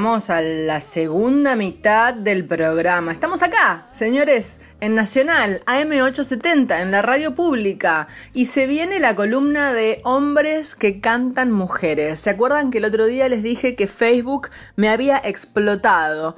Llegamos 0.00 0.30
a 0.30 0.40
la 0.40 0.80
segunda 0.80 1.56
mitad 1.56 2.14
del 2.14 2.46
programa. 2.46 3.12
Estamos 3.12 3.42
acá, 3.42 3.86
señores, 3.92 4.58
en 4.80 4.94
Nacional, 4.94 5.60
AM870, 5.66 6.80
en 6.80 6.90
la 6.90 7.02
radio 7.02 7.34
pública. 7.34 8.08
Y 8.32 8.46
se 8.46 8.66
viene 8.66 8.98
la 8.98 9.14
columna 9.14 9.74
de 9.74 10.00
hombres 10.04 10.74
que 10.74 11.02
cantan 11.02 11.52
mujeres. 11.52 12.18
¿Se 12.18 12.30
acuerdan 12.30 12.70
que 12.70 12.78
el 12.78 12.86
otro 12.86 13.04
día 13.04 13.28
les 13.28 13.42
dije 13.42 13.76
que 13.76 13.86
Facebook 13.86 14.48
me 14.74 14.88
había 14.88 15.18
explotado? 15.18 16.34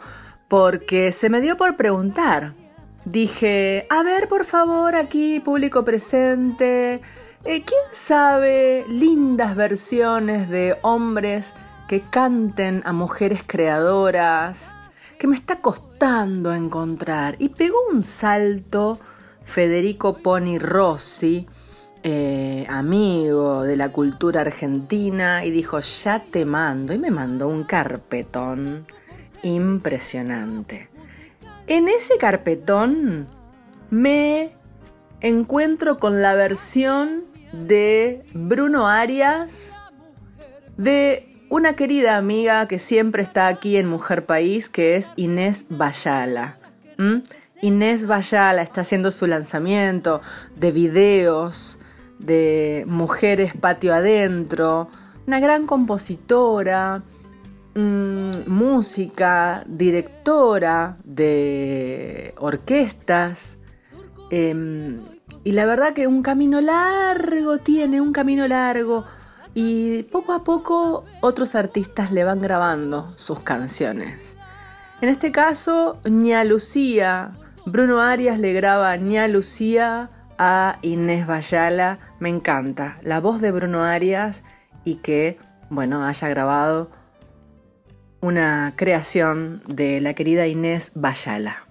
Porque 0.48 1.12
se 1.12 1.30
me 1.30 1.40
dio 1.40 1.56
por 1.56 1.76
preguntar. 1.76 2.54
Dije, 3.04 3.86
a 3.90 4.02
ver, 4.02 4.26
por 4.26 4.44
favor, 4.44 4.96
aquí, 4.96 5.38
público 5.38 5.84
presente. 5.84 6.94
eh, 7.44 7.62
¿Quién 7.62 7.84
sabe 7.92 8.84
lindas 8.88 9.54
versiones 9.54 10.48
de 10.48 10.78
hombres 10.82 11.54
que 11.88 12.00
canten 12.00 12.82
a 12.84 12.92
mujeres 12.92 13.42
creadoras, 13.46 14.72
que 15.18 15.26
me 15.26 15.36
está 15.36 15.60
costando 15.60 16.52
encontrar. 16.52 17.36
Y 17.38 17.50
pegó 17.50 17.76
un 17.92 18.02
salto 18.02 18.98
Federico 19.44 20.18
Poni 20.18 20.58
Rossi, 20.58 21.46
eh, 22.02 22.66
amigo 22.68 23.62
de 23.62 23.76
la 23.76 23.90
cultura 23.92 24.40
argentina, 24.40 25.44
y 25.44 25.50
dijo, 25.50 25.78
ya 25.80 26.20
te 26.20 26.44
mando, 26.44 26.92
y 26.92 26.98
me 26.98 27.10
mandó 27.10 27.48
un 27.48 27.64
carpetón 27.64 28.86
impresionante. 29.42 30.88
En 31.66 31.88
ese 31.88 32.18
carpetón 32.18 33.28
me 33.90 34.52
encuentro 35.20 35.98
con 35.98 36.22
la 36.22 36.34
versión 36.34 37.24
de 37.52 38.24
Bruno 38.32 38.88
Arias 38.88 39.74
de 40.76 41.31
una 41.52 41.74
querida 41.74 42.16
amiga 42.16 42.66
que 42.66 42.78
siempre 42.78 43.22
está 43.22 43.46
aquí 43.46 43.76
en 43.76 43.86
Mujer 43.86 44.24
País, 44.24 44.70
que 44.70 44.96
es 44.96 45.12
Inés 45.16 45.66
Bayala. 45.68 46.56
¿Mm? 46.96 47.16
Inés 47.60 48.06
Bayala 48.06 48.62
está 48.62 48.80
haciendo 48.80 49.10
su 49.10 49.26
lanzamiento 49.26 50.22
de 50.56 50.72
videos 50.72 51.78
de 52.18 52.84
mujeres 52.86 53.52
patio 53.54 53.92
adentro, 53.92 54.88
una 55.26 55.40
gran 55.40 55.66
compositora, 55.66 57.02
mm, 57.74 58.30
música, 58.46 59.62
directora 59.66 60.96
de 61.04 62.32
orquestas. 62.38 63.58
em, 64.30 65.02
y 65.44 65.52
la 65.52 65.66
verdad 65.66 65.92
que 65.92 66.06
un 66.06 66.22
camino 66.22 66.62
largo 66.62 67.58
tiene, 67.58 68.00
un 68.00 68.14
camino 68.14 68.48
largo. 68.48 69.04
Y 69.54 70.04
poco 70.04 70.32
a 70.32 70.44
poco 70.44 71.04
otros 71.20 71.54
artistas 71.54 72.10
le 72.10 72.24
van 72.24 72.40
grabando 72.40 73.12
sus 73.16 73.40
canciones. 73.40 74.36
En 75.00 75.08
este 75.08 75.32
caso, 75.32 75.98
Ña 76.04 76.44
Lucía, 76.44 77.32
Bruno 77.66 78.00
Arias 78.00 78.38
le 78.38 78.52
graba 78.52 78.96
Ña 78.96 79.28
Lucía 79.28 80.10
a 80.38 80.78
Inés 80.82 81.26
Bayala. 81.26 81.98
Me 82.18 82.28
encanta 82.28 82.98
la 83.02 83.20
voz 83.20 83.40
de 83.40 83.50
Bruno 83.50 83.82
Arias 83.82 84.42
y 84.84 84.96
que, 84.96 85.38
bueno, 85.70 86.04
haya 86.04 86.28
grabado 86.28 86.90
una 88.20 88.72
creación 88.76 89.62
de 89.66 90.00
la 90.00 90.14
querida 90.14 90.46
Inés 90.46 90.92
Bayala. 90.94 91.66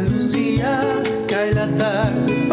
Lucía, 0.00 0.80
cae 1.28 1.54
la 1.54 1.68
tarde, 1.76 2.46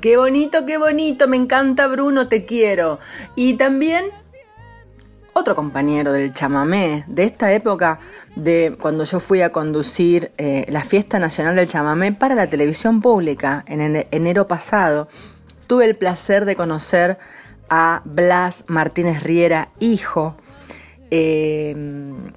qué 0.00 0.16
bonito, 0.16 0.66
qué 0.66 0.78
bonito. 0.78 1.28
Me 1.28 1.36
encanta 1.36 1.86
Bruno, 1.86 2.28
te 2.28 2.44
quiero. 2.44 2.98
Y 3.34 3.54
también 3.54 4.06
otro 5.32 5.54
compañero 5.54 6.12
del 6.12 6.32
chamamé 6.32 7.04
de 7.06 7.24
esta 7.24 7.52
época, 7.52 8.00
de 8.36 8.74
cuando 8.80 9.04
yo 9.04 9.20
fui 9.20 9.42
a 9.42 9.50
conducir 9.50 10.30
eh, 10.38 10.64
la 10.68 10.82
fiesta 10.82 11.18
nacional 11.18 11.56
del 11.56 11.68
chamamé 11.68 12.12
para 12.12 12.34
la 12.34 12.46
televisión 12.46 13.02
pública 13.02 13.62
en 13.66 13.80
ene- 13.80 14.06
enero 14.12 14.48
pasado, 14.48 15.08
tuve 15.66 15.84
el 15.84 15.94
placer 15.96 16.46
de 16.46 16.56
conocer 16.56 17.18
a 17.68 18.00
Blas 18.04 18.64
Martínez 18.68 19.22
Riera, 19.24 19.68
hijo, 19.78 20.36
eh, 21.10 21.76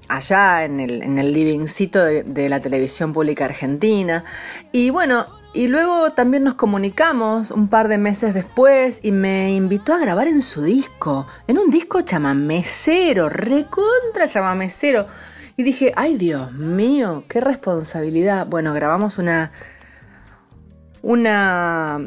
allá 0.10 0.66
en 0.66 0.80
el, 0.82 1.02
en 1.02 1.20
el 1.20 1.32
livingcito 1.32 2.04
de 2.04 2.50
la 2.50 2.60
televisión 2.60 3.14
pública 3.14 3.46
argentina. 3.46 4.26
Y 4.74 4.90
bueno, 4.90 5.39
y 5.52 5.68
luego 5.68 6.12
también 6.12 6.44
nos 6.44 6.54
comunicamos 6.54 7.50
un 7.50 7.70
par 7.70 7.88
de 7.88 7.98
meses 7.98 8.36
después 8.36 9.00
y 9.02 9.12
me 9.12 9.52
invitó 9.52 9.94
a 9.94 9.98
grabar 9.98 10.28
en 10.28 10.44
su 10.44 10.62
disco, 10.62 11.28
en 11.48 11.58
un 11.58 11.72
disco 11.72 12.02
chamamecero, 12.02 13.30
recontra 13.30 14.28
chamamecero. 14.28 15.08
Y 15.58 15.64
dije, 15.64 15.92
ay 15.96 16.18
Dios 16.18 16.52
mío, 16.52 17.24
qué 17.28 17.42
responsabilidad. 17.42 18.46
Bueno, 18.48 18.74
grabamos 18.74 19.18
una, 19.18 19.52
una 21.02 22.00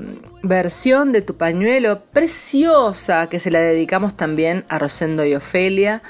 versión 0.45 1.11
de 1.11 1.23
Tu 1.23 1.37
pañuelo 1.37 2.05
preciosa 2.13 3.29
que 3.29 3.41
se 3.41 3.51
la 3.51 3.59
dedicamos 3.59 4.17
también 4.17 4.65
a 4.69 4.79
Rosendo 4.79 5.25
y 5.25 5.35
Ofelia. 5.35 6.03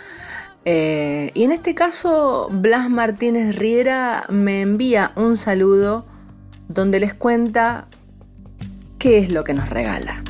Eh, 0.67 1.31
y 1.33 1.45
en 1.45 1.53
este 1.53 1.75
caso, 1.75 2.49
Blas 2.51 2.91
Martínez 2.91 3.57
Riera 3.57 4.27
me 4.29 4.61
envía 4.61 5.13
un 5.17 5.39
saludo 5.39 6.12
donde 6.73 7.01
les 7.01 7.15
cuenta 7.15 7.87
qué 8.99 9.19
es 9.19 9.31
lo 9.31 9.45
que 9.45 9.55
nos 9.55 9.69
regala. 9.69 10.23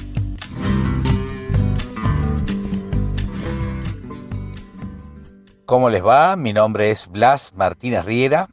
¿Cómo 5.67 5.89
les 5.89 6.05
va? 6.05 6.37
Mi 6.37 6.53
nombre 6.53 6.91
es 6.91 7.09
Blas 7.09 7.55
Martínez 7.55 8.05
Riera, 8.05 8.49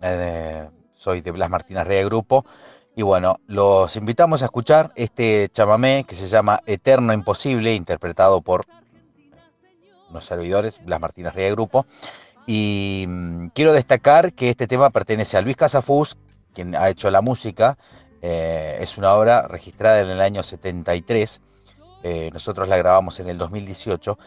eh, 0.00 0.68
soy 0.94 1.20
de 1.20 1.30
Blas 1.30 1.50
Martínez 1.50 1.86
Riera 1.86 2.04
Grupo 2.04 2.44
y 2.94 3.02
bueno, 3.02 3.38
los 3.46 3.96
invitamos 3.96 4.42
a 4.42 4.46
escuchar 4.46 4.92
este 4.94 5.48
chamamé 5.52 6.04
que 6.06 6.14
se 6.14 6.28
llama 6.28 6.60
Eterno 6.66 7.12
Imposible, 7.12 7.74
interpretado 7.74 8.40
por 8.40 8.66
unos 10.10 10.24
servidores, 10.24 10.84
Blas 10.84 11.00
Martínez 11.00 11.34
Riera 11.34 11.52
Grupo. 11.52 11.86
Y 12.46 13.06
mm, 13.08 13.46
quiero 13.48 13.72
destacar 13.72 14.32
que 14.32 14.50
este 14.50 14.66
tema 14.66 14.90
pertenece 14.90 15.36
a 15.36 15.40
Luis 15.40 15.56
Casafús, 15.56 16.16
quien 16.54 16.74
ha 16.74 16.88
hecho 16.88 17.10
la 17.10 17.20
música. 17.20 17.78
eh, 18.22 18.78
es 18.80 18.98
una 18.98 19.14
obra 19.14 19.48
registrada 19.48 20.00
en 20.00 20.10
el 20.10 20.20
año 20.20 20.42
73. 20.42 21.40
eh, 22.02 22.30
nosotros 22.32 22.68
la 22.68 22.76
grabamos 22.76 23.20
en 23.20 23.28
el 23.28 23.38
2018. 23.38 24.18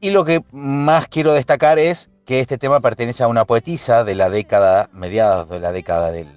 Y 0.00 0.10
lo 0.10 0.24
que 0.24 0.44
más 0.52 1.08
quiero 1.08 1.32
destacar 1.32 1.78
es 1.78 2.10
que 2.24 2.40
este 2.40 2.58
tema 2.58 2.80
pertenece 2.80 3.24
a 3.24 3.28
una 3.28 3.44
poetisa 3.46 4.04
de 4.04 4.14
la 4.14 4.30
década, 4.30 4.90
mediados 4.92 5.48
de 5.48 5.58
la 5.58 5.72
década 5.72 6.12
del, 6.12 6.28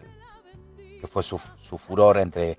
que 0.99 1.07
fue 1.07 1.21
su, 1.21 1.37
furor 1.37 2.17
entre 2.17 2.57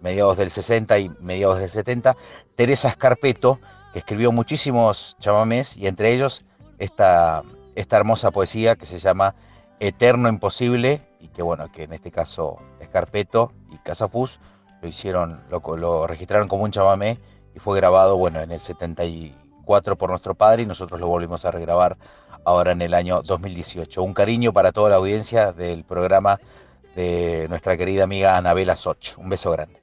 mediados 0.00 0.38
del 0.38 0.50
60 0.50 0.98
y 0.98 1.10
mediados 1.20 1.58
del 1.58 1.68
70, 1.68 2.16
Teresa 2.56 2.90
Scarpeto, 2.90 3.60
que 3.92 3.98
escribió 3.98 4.32
muchísimos 4.32 5.16
chamamés 5.18 5.76
y 5.76 5.86
entre 5.88 6.12
ellos 6.12 6.42
esta, 6.78 7.42
esta 7.74 7.96
hermosa 7.96 8.30
poesía 8.30 8.76
que 8.76 8.86
se 8.86 8.98
llama 8.98 9.34
Eterno 9.78 10.28
Imposible 10.28 11.02
que 11.40 11.44
bueno, 11.44 11.72
que 11.72 11.84
en 11.84 11.94
este 11.94 12.10
caso 12.10 12.58
Scarpeto 12.84 13.54
y 13.72 13.78
Casafus 13.78 14.38
lo 14.82 14.88
hicieron, 14.88 15.40
lo, 15.48 15.62
lo 15.74 16.06
registraron 16.06 16.48
como 16.48 16.64
un 16.64 16.70
chamamé 16.70 17.16
y 17.54 17.58
fue 17.60 17.78
grabado 17.78 18.18
bueno 18.18 18.42
en 18.42 18.52
el 18.52 18.60
74 18.60 19.96
por 19.96 20.10
nuestro 20.10 20.34
padre 20.34 20.64
y 20.64 20.66
nosotros 20.66 21.00
lo 21.00 21.06
volvimos 21.06 21.46
a 21.46 21.50
regrabar 21.50 21.96
ahora 22.44 22.72
en 22.72 22.82
el 22.82 22.92
año 22.92 23.22
2018. 23.22 24.02
Un 24.02 24.12
cariño 24.12 24.52
para 24.52 24.70
toda 24.70 24.90
la 24.90 24.96
audiencia 24.96 25.52
del 25.52 25.82
programa 25.84 26.38
de 26.94 27.46
nuestra 27.48 27.74
querida 27.78 28.04
amiga 28.04 28.36
Anabela 28.36 28.76
Soch. 28.76 29.16
Un 29.16 29.30
beso 29.30 29.50
grande. 29.50 29.79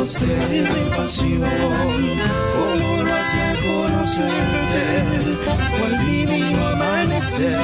Quemándose 0.00 0.26
de 0.26 0.96
pasión. 0.96 1.42
Como 2.54 3.02
lo 3.02 3.14
hace 3.14 3.42
conocerte, 3.66 4.82
cual 5.78 6.06
divino 6.06 6.68
amanecer. 6.68 7.58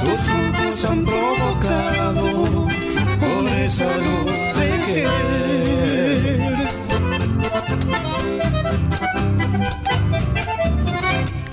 Tus 0.00 0.22
ojos 0.30 0.84
han 0.84 1.04
provocado 1.04 2.66
con 3.20 3.48
esa 3.58 3.96
luz 3.98 4.54
de 4.56 4.68
querer. 4.86 5.71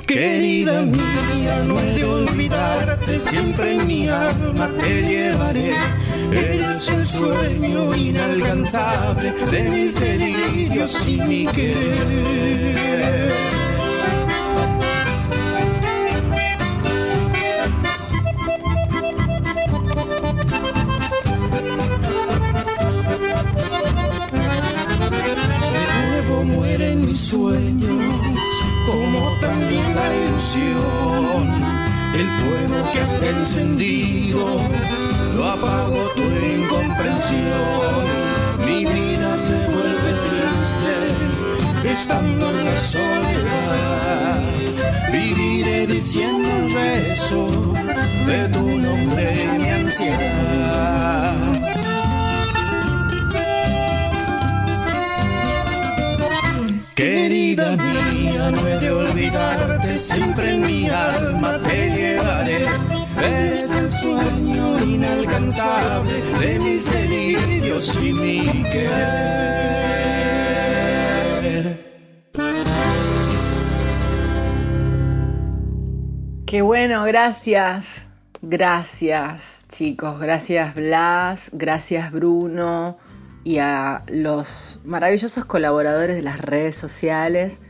Querida 0.09 0.81
mía, 0.87 1.63
no 1.67 1.79
he 1.79 1.93
de 1.93 2.03
olvidarte, 2.03 3.19
siempre 3.19 3.75
en 3.75 3.85
mi 3.85 4.07
alma 4.09 4.67
te 4.79 5.03
llevaré. 5.03 5.71
Eres 6.31 6.89
el 6.89 7.05
sueño 7.05 7.95
inalcanzable 7.95 9.31
de 9.51 9.69
mis 9.69 9.99
delirios 9.99 11.07
y 11.07 11.21
mi 11.21 11.45
querer. 11.45 12.79
Encendido 33.49 34.45
lo 35.35 35.43
apago 35.43 35.97
tu 36.15 36.21
incomprensión. 36.21 38.05
Mi 38.59 38.85
vida 38.85 39.37
se 39.39 39.55
vuelve 39.73 40.11
triste 40.27 41.91
estando 41.91 42.49
en 42.51 42.65
la 42.65 42.77
soledad. 42.77 44.41
Viviré 45.11 45.87
diciendo 45.87 46.47
un 46.47 46.73
rezo 46.75 47.73
de 48.27 48.49
tu 48.49 48.77
nombre 48.77 49.47
mi 49.57 49.69
ansiedad. 49.69 50.58
Querida 56.99 57.77
mía, 57.77 58.51
no 58.51 58.67
he 58.67 58.77
de 58.77 58.91
olvidarte, 58.91 59.97
siempre 59.97 60.51
en 60.55 60.59
mi 60.59 60.89
alma 60.89 61.57
te 61.63 61.89
llevaré. 61.91 62.65
Eres 63.23 63.71
el 63.73 63.89
sueño 63.89 64.83
inalcanzable 64.83 66.11
de 66.41 66.59
mis 66.59 66.91
delirios 66.91 67.97
y 68.03 68.11
mi 68.11 68.63
querer. 68.63 68.99
Qué 76.45 76.61
bueno, 76.61 77.05
gracias. 77.05 78.09
Gracias, 78.41 79.63
chicos. 79.69 80.19
Gracias, 80.19 80.75
Blas. 80.75 81.49
Gracias, 81.53 82.11
Bruno. 82.11 82.97
Y 83.43 83.59
a 83.59 84.03
los 84.07 84.79
maravillosos 84.83 85.45
colaboradores 85.45 86.15
de 86.15 86.21
las 86.21 86.39
redes 86.39 86.75
sociales. 86.75 87.61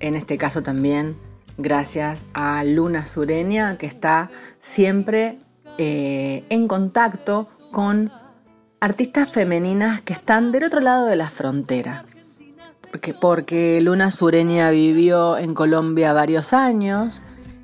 En 0.00 0.16
este 0.16 0.36
caso 0.38 0.62
también, 0.62 1.16
gracias 1.56 2.26
a 2.34 2.64
Luna 2.64 3.06
Sureña, 3.06 3.78
que 3.78 3.86
está 3.86 4.30
siempre 4.58 5.38
eh, 5.78 6.44
en 6.48 6.68
contacto 6.68 7.48
con 7.70 8.10
artistas 8.80 9.30
femeninas 9.30 10.02
que 10.02 10.12
están 10.12 10.52
del 10.52 10.64
otro 10.64 10.80
lado 10.80 11.06
de 11.06 11.16
la 11.16 11.30
frontera. 11.30 12.04
Porque, 12.90 13.14
porque 13.14 13.80
Luna 13.80 14.10
Sureña 14.10 14.70
vivió 14.70 15.38
en 15.38 15.54
Colombia 15.54 16.12
varios 16.12 16.52
años 16.52 17.22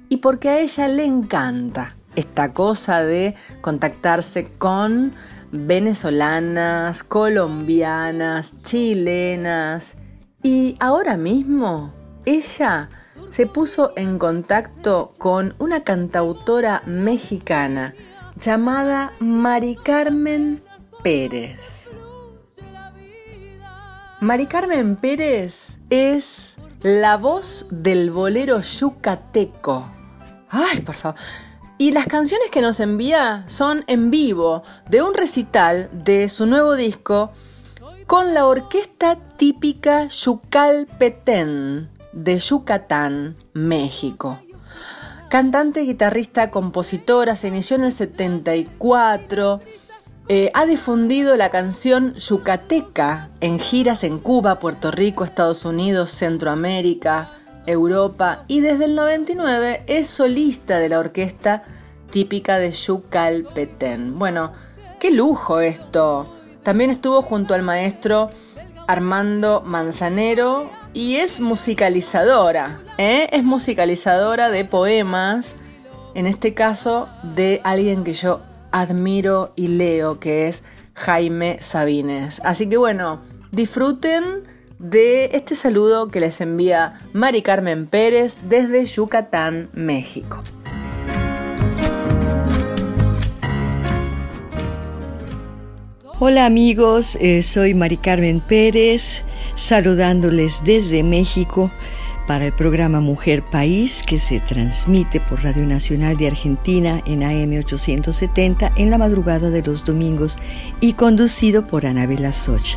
y 0.08 0.16
porque 0.16 0.48
a 0.48 0.58
ella 0.58 0.88
le 0.88 1.04
encanta 1.04 1.94
esta 2.16 2.52
cosa 2.52 3.02
de 3.02 3.36
contactarse 3.60 4.50
con 4.58 5.12
venezolanas, 5.52 7.02
colombianas, 7.02 8.54
chilenas. 8.62 9.96
Y 10.42 10.76
ahora 10.80 11.16
mismo 11.16 11.92
ella 12.24 12.88
se 13.30 13.46
puso 13.46 13.92
en 13.96 14.18
contacto 14.18 15.12
con 15.18 15.54
una 15.58 15.84
cantautora 15.84 16.82
mexicana 16.86 17.94
llamada 18.36 19.12
Mari 19.20 19.76
Carmen 19.76 20.62
Pérez. 21.02 21.90
Mari 24.20 24.46
Carmen 24.46 24.96
Pérez 24.96 25.78
es 25.90 26.58
la 26.82 27.16
voz 27.16 27.66
del 27.70 28.10
bolero 28.10 28.60
yucateco. 28.60 29.86
Ay, 30.48 30.80
por 30.80 30.94
favor. 30.94 31.18
Y 31.80 31.92
las 31.92 32.06
canciones 32.08 32.50
que 32.50 32.60
nos 32.60 32.78
envía 32.78 33.44
son 33.46 33.84
en 33.86 34.10
vivo 34.10 34.62
de 34.90 35.00
un 35.00 35.14
recital 35.14 35.88
de 35.92 36.28
su 36.28 36.44
nuevo 36.44 36.76
disco 36.76 37.32
con 38.06 38.34
la 38.34 38.44
orquesta 38.44 39.16
típica 39.38 40.06
Yucalpetén 40.08 41.88
de 42.12 42.38
Yucatán, 42.38 43.34
México. 43.54 44.40
Cantante, 45.30 45.80
guitarrista, 45.80 46.50
compositora, 46.50 47.34
se 47.34 47.48
inició 47.48 47.76
en 47.76 47.84
el 47.84 47.92
74 47.92 49.60
eh, 50.32 50.52
ha 50.54 50.64
difundido 50.64 51.34
la 51.36 51.50
canción 51.50 52.14
Yucateca 52.14 53.30
en 53.40 53.58
giras 53.58 54.04
en 54.04 54.20
Cuba, 54.20 54.60
Puerto 54.60 54.92
Rico, 54.92 55.24
Estados 55.24 55.64
Unidos, 55.64 56.12
Centroamérica, 56.12 57.28
Europa 57.66 58.44
y 58.48 58.60
desde 58.60 58.86
el 58.86 58.94
99 58.94 59.84
es 59.86 60.08
solista 60.08 60.78
de 60.78 60.88
la 60.88 60.98
orquesta 60.98 61.62
típica 62.10 62.58
de 62.58 62.72
Yucalpetén. 62.72 64.18
Bueno, 64.18 64.52
qué 64.98 65.10
lujo 65.10 65.60
esto. 65.60 66.34
También 66.62 66.90
estuvo 66.90 67.22
junto 67.22 67.54
al 67.54 67.62
maestro 67.62 68.30
Armando 68.86 69.62
Manzanero 69.64 70.70
y 70.92 71.16
es 71.16 71.40
musicalizadora, 71.40 72.80
¿eh? 72.98 73.28
es 73.30 73.44
musicalizadora 73.44 74.50
de 74.50 74.64
poemas, 74.64 75.54
en 76.14 76.26
este 76.26 76.54
caso 76.54 77.08
de 77.22 77.60
alguien 77.62 78.02
que 78.02 78.14
yo 78.14 78.40
admiro 78.72 79.52
y 79.54 79.68
leo, 79.68 80.18
que 80.18 80.48
es 80.48 80.64
Jaime 80.94 81.58
Sabines. 81.60 82.40
Así 82.44 82.68
que 82.68 82.76
bueno, 82.76 83.20
disfruten 83.52 84.49
de 84.80 85.30
este 85.34 85.54
saludo 85.54 86.08
que 86.08 86.20
les 86.20 86.40
envía 86.40 86.98
Mari 87.12 87.42
Carmen 87.42 87.86
Pérez 87.86 88.38
desde 88.48 88.86
Yucatán, 88.86 89.68
México. 89.74 90.42
Hola 96.18 96.46
amigos, 96.46 97.16
eh, 97.20 97.42
soy 97.42 97.74
Mari 97.74 97.98
Carmen 97.98 98.40
Pérez, 98.40 99.22
saludándoles 99.54 100.62
desde 100.64 101.02
México 101.02 101.70
para 102.30 102.46
el 102.46 102.52
programa 102.52 103.00
Mujer 103.00 103.42
País 103.42 104.04
que 104.06 104.20
se 104.20 104.38
transmite 104.38 105.18
por 105.18 105.42
Radio 105.42 105.66
Nacional 105.66 106.16
de 106.16 106.28
Argentina 106.28 107.02
en 107.04 107.24
AM 107.24 107.58
870 107.58 108.70
en 108.76 108.88
la 108.88 108.98
madrugada 108.98 109.50
de 109.50 109.64
los 109.64 109.84
domingos 109.84 110.38
y 110.78 110.92
conducido 110.92 111.66
por 111.66 111.86
Anabela 111.86 112.30
Soch. 112.30 112.76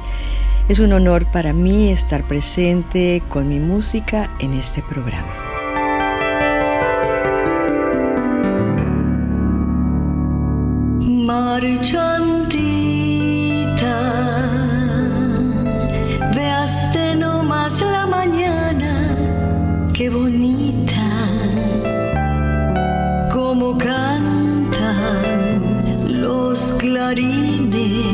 Es 0.69 0.79
un 0.79 0.91
honor 0.91 1.27
para 1.31 1.53
mí 1.53 1.91
estar 1.91 2.27
presente 2.27 3.21
con 3.29 3.47
mi 3.47 3.59
música 3.59 4.27
en 4.39 4.55
este 4.55 4.81
programa. 4.81 5.29
qué 11.59 12.42
los 27.11 28.12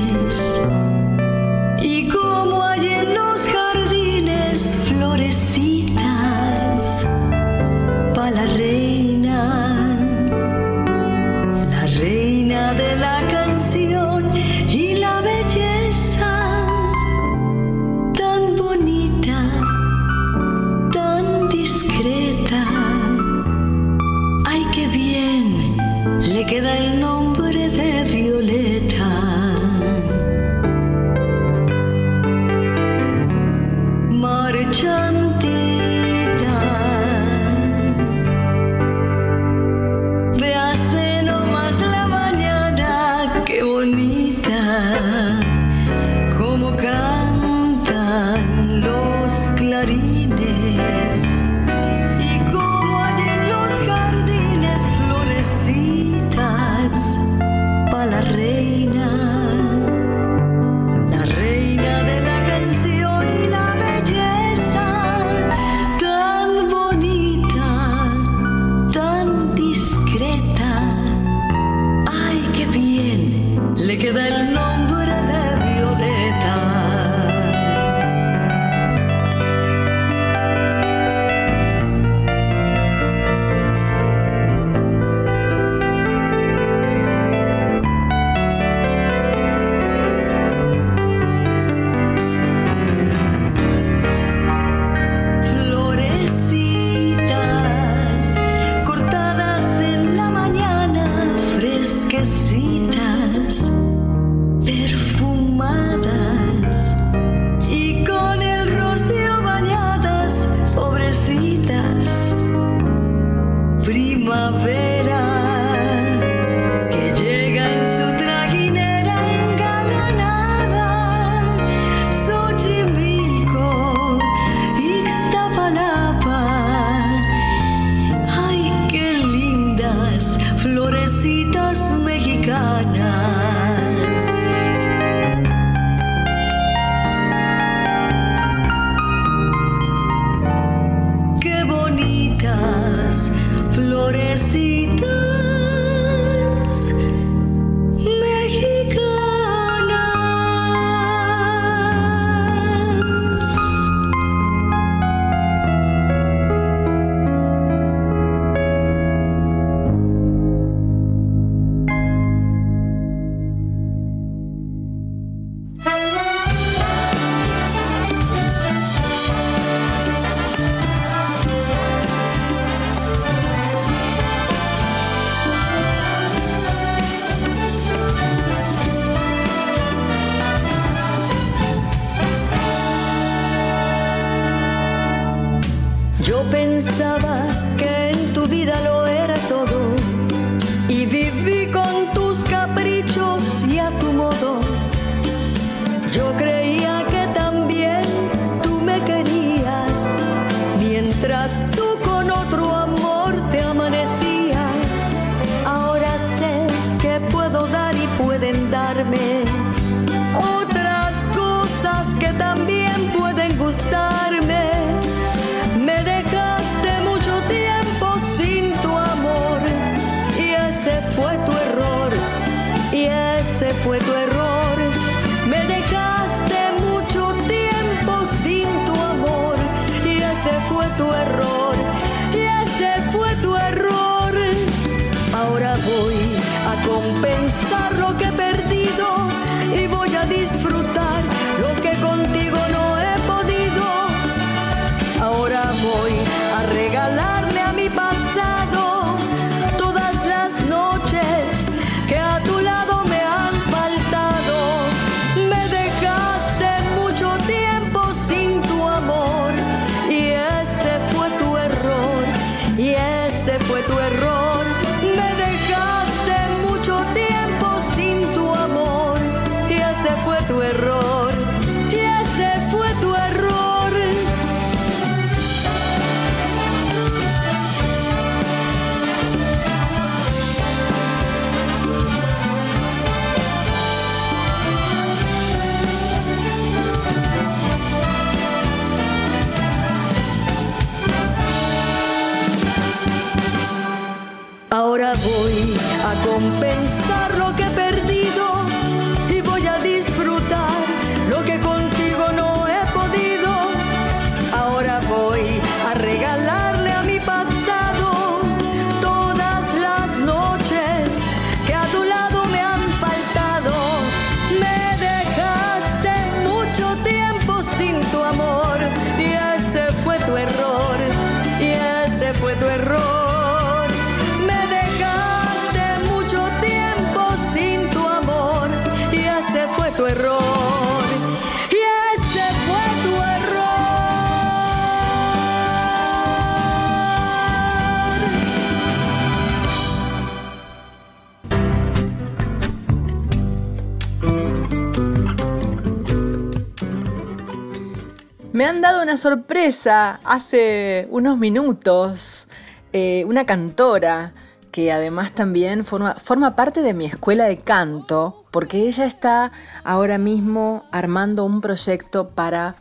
Me 348.60 348.66
han 348.66 348.82
dado 348.82 349.02
una 349.02 349.16
sorpresa 349.16 350.20
hace 350.26 351.08
unos 351.12 351.38
minutos. 351.38 352.50
eh, 352.92 353.24
una 353.26 353.46
cantora 353.46 354.34
que 354.74 354.92
además 354.92 355.32
también 355.32 355.86
forma, 355.86 356.16
forma 356.16 356.58
parte 356.58 356.82
de 356.82 356.94
mi 356.94 357.06
escuela 357.06 357.46
de 357.46 357.60
canto, 357.60 358.44
porque 358.52 358.80
ella 358.80 359.06
está 359.06 359.54
ahora 359.86 360.18
mismo 360.18 360.84
armando 360.92 361.46
un 361.46 361.62
proyecto 361.62 362.32
para 362.32 362.76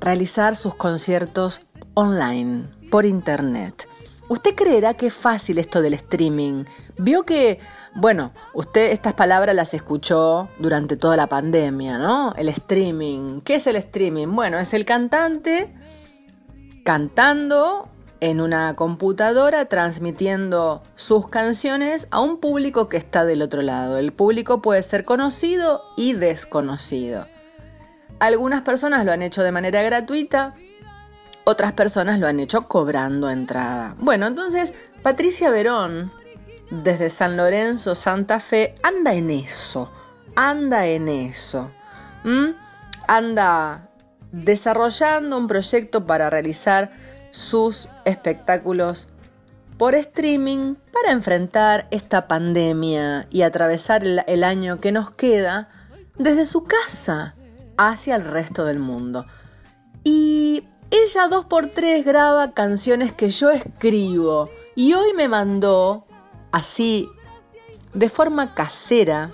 realizar 0.00 0.56
sus 0.56 0.74
conciertos 0.74 1.60
online, 1.94 2.64
por 2.90 3.06
internet. 3.06 3.86
¿Usted 4.28 4.56
creerá 4.56 4.94
que 4.94 5.06
es 5.06 5.14
fácil 5.14 5.58
esto 5.58 5.80
del 5.80 5.94
streaming? 5.94 6.64
Vio 6.98 7.22
que, 7.22 7.60
bueno, 7.94 8.32
usted 8.54 8.92
estas 8.92 9.14
palabras 9.14 9.54
las 9.54 9.74
escuchó 9.74 10.48
durante 10.58 10.96
toda 10.96 11.16
la 11.16 11.26
pandemia, 11.26 11.98
¿no? 11.98 12.34
El 12.36 12.48
streaming. 12.48 13.40
¿Qué 13.40 13.56
es 13.56 13.66
el 13.66 13.76
streaming? 13.76 14.28
Bueno, 14.28 14.58
es 14.58 14.74
el 14.74 14.84
cantante 14.84 15.72
cantando 16.84 17.88
en 18.20 18.40
una 18.40 18.74
computadora, 18.74 19.64
transmitiendo 19.64 20.82
sus 20.94 21.28
canciones 21.28 22.06
a 22.10 22.20
un 22.20 22.38
público 22.38 22.88
que 22.88 22.96
está 22.96 23.24
del 23.24 23.42
otro 23.42 23.62
lado. 23.62 23.98
El 23.98 24.12
público 24.12 24.62
puede 24.62 24.82
ser 24.82 25.04
conocido 25.04 25.82
y 25.96 26.12
desconocido. 26.12 27.26
Algunas 28.18 28.62
personas 28.62 29.04
lo 29.04 29.12
han 29.12 29.22
hecho 29.22 29.42
de 29.42 29.52
manera 29.52 29.82
gratuita, 29.82 30.54
otras 31.44 31.72
personas 31.72 32.20
lo 32.20 32.26
han 32.26 32.38
hecho 32.38 32.62
cobrando 32.62 33.30
entrada. 33.30 33.94
Bueno, 33.98 34.26
entonces 34.26 34.74
Patricia 35.02 35.50
Verón, 35.50 36.12
desde 36.70 37.10
San 37.10 37.36
Lorenzo, 37.36 37.94
Santa 37.94 38.40
Fe, 38.40 38.74
anda 38.82 39.14
en 39.14 39.30
eso, 39.30 39.90
anda 40.36 40.86
en 40.86 41.08
eso. 41.08 41.70
Anda 43.06 43.88
desarrollando 44.32 45.36
un 45.36 45.48
proyecto 45.48 46.06
para 46.06 46.30
realizar 46.30 46.92
sus 47.32 47.88
espectáculos 48.04 49.08
por 49.78 49.94
streaming 49.94 50.74
para 50.92 51.12
enfrentar 51.12 51.86
esta 51.90 52.28
pandemia 52.28 53.26
y 53.30 53.42
atravesar 53.42 54.04
el, 54.04 54.22
el 54.26 54.44
año 54.44 54.78
que 54.78 54.92
nos 54.92 55.10
queda 55.10 55.68
desde 56.18 56.44
su 56.44 56.64
casa 56.64 57.34
hacia 57.78 58.14
el 58.14 58.24
resto 58.24 58.64
del 58.66 58.78
mundo. 58.78 59.24
Y 60.04 60.64
ella 60.90 61.28
dos 61.28 61.46
por 61.46 61.68
tres 61.68 62.04
graba 62.04 62.52
canciones 62.52 63.12
que 63.14 63.30
yo 63.30 63.50
escribo 63.50 64.50
y 64.74 64.92
hoy 64.92 65.14
me 65.14 65.28
mandó 65.28 66.06
así 66.52 67.08
de 67.94 68.08
forma 68.08 68.54
casera 68.54 69.30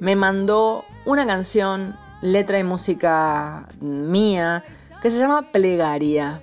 me 0.00 0.16
mandó 0.16 0.84
una 1.04 1.26
canción, 1.26 1.96
letra 2.20 2.58
y 2.58 2.64
música 2.64 3.68
mía, 3.80 4.64
que 5.00 5.10
se 5.10 5.18
llama 5.18 5.52
Plegaria. 5.52 6.42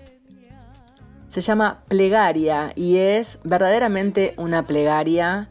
Se 1.28 1.42
llama 1.42 1.84
Plegaria 1.88 2.72
y 2.76 2.98
es 2.98 3.40
verdaderamente 3.44 4.34
una 4.38 4.64
plegaria 4.64 5.50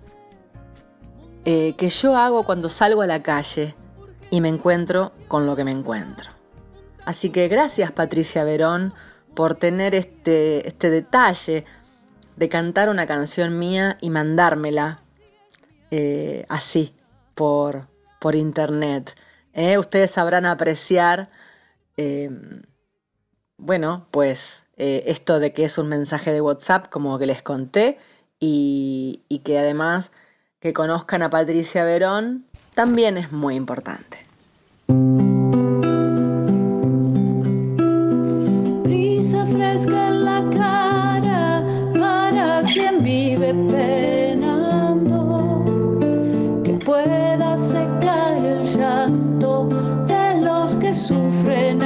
eh, 1.44 1.74
que 1.76 1.88
yo 1.88 2.16
hago 2.16 2.44
cuando 2.44 2.68
salgo 2.68 3.02
a 3.02 3.06
la 3.06 3.22
calle 3.22 3.74
y 4.30 4.40
me 4.40 4.48
encuentro 4.48 5.12
con 5.28 5.46
lo 5.46 5.54
que 5.54 5.64
me 5.64 5.70
encuentro. 5.70 6.30
Así 7.04 7.30
que 7.30 7.48
gracias 7.48 7.92
Patricia 7.92 8.44
Verón 8.44 8.92
por 9.34 9.54
tener 9.54 9.94
este, 9.94 10.66
este 10.66 10.90
detalle 10.90 11.64
de 12.39 12.49
cantar 12.49 12.89
una 12.89 13.09
canción 13.09 13.59
mía 13.59 13.99
y 14.01 14.11
mandármela 14.11 15.01
eh, 15.91 16.47
así, 16.49 16.95
por, 17.34 17.89
por 18.20 18.36
internet. 18.36 19.16
¿eh? 19.55 19.76
Ustedes 19.76 20.12
sabrán 20.12 20.47
apreciar, 20.47 21.30
eh, 21.97 22.30
bueno, 23.57 24.07
pues 24.12 24.62
eh, 24.76 25.03
esto 25.07 25.41
de 25.41 25.53
que 25.53 25.64
es 25.64 25.78
un 25.78 25.89
mensaje 25.89 26.32
de 26.32 26.41
WhatsApp, 26.41 26.89
como 26.89 27.18
que 27.18 27.26
les 27.26 27.43
conté, 27.43 27.99
y, 28.39 29.24
y 29.28 29.41
que 29.41 29.59
además 29.59 30.12
que 30.61 30.72
conozcan 30.72 31.22
a 31.22 31.30
Patricia 31.30 31.82
Verón 31.82 32.47
también 32.74 33.18
es 33.18 33.32
muy 33.32 33.57
importante. 33.57 34.27
Que 46.64 46.72
pueda 46.84 47.57
secar 47.57 48.36
el 48.44 48.66
llanto 48.66 49.68
de 50.07 50.40
los 50.42 50.76
que 50.76 50.94
sufren. 50.94 51.82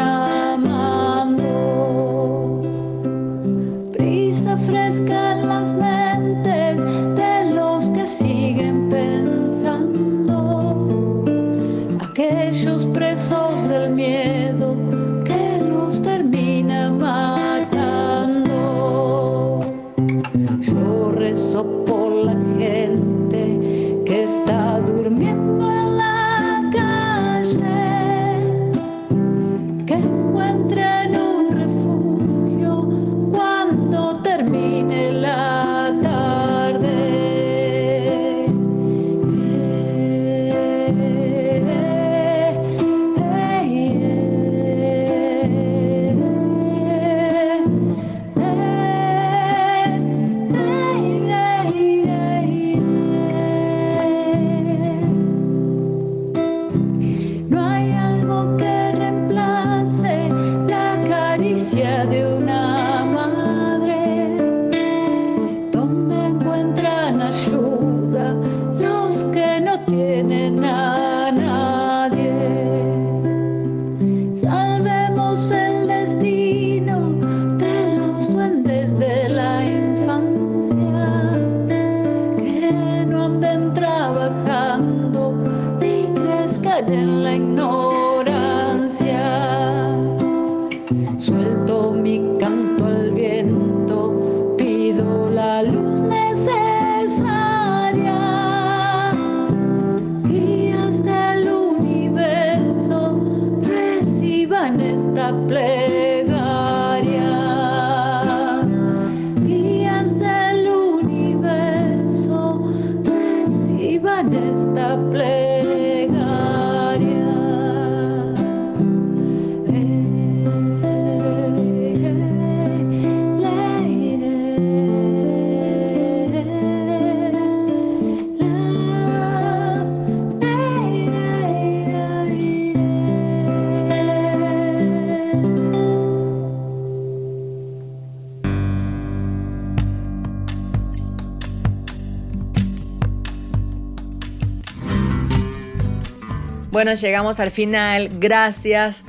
Llegamos 147.00 147.40
al 147.40 147.50
final. 147.50 148.10
Gracias. 148.18 149.04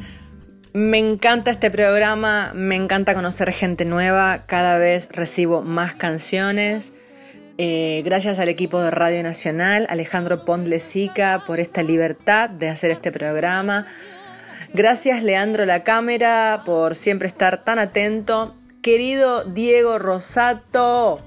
Me 0.73 0.97
encanta 0.97 1.51
este 1.51 1.69
programa, 1.69 2.51
me 2.55 2.75
encanta 2.75 3.13
conocer 3.13 3.51
gente 3.51 3.85
nueva, 3.85 4.41
cada 4.47 4.79
vez 4.79 5.07
recibo 5.11 5.61
más 5.61 5.93
canciones. 5.93 6.93
Eh, 7.59 8.01
gracias 8.03 8.39
al 8.39 8.49
equipo 8.49 8.81
de 8.81 8.89
Radio 8.89 9.21
Nacional, 9.21 9.85
Alejandro 9.87 10.45
Pondlesica, 10.45 11.43
por 11.45 11.59
esta 11.59 11.83
libertad 11.83 12.49
de 12.49 12.69
hacer 12.69 12.89
este 12.89 13.11
programa. 13.11 13.85
Gracias 14.73 15.21
Leandro 15.21 15.67
La 15.67 15.83
Cámara 15.83 16.63
por 16.65 16.95
siempre 16.95 17.27
estar 17.27 17.63
tan 17.63 17.77
atento. 17.77 18.55
Querido 18.81 19.43
Diego 19.43 19.99
Rosato, 19.99 21.19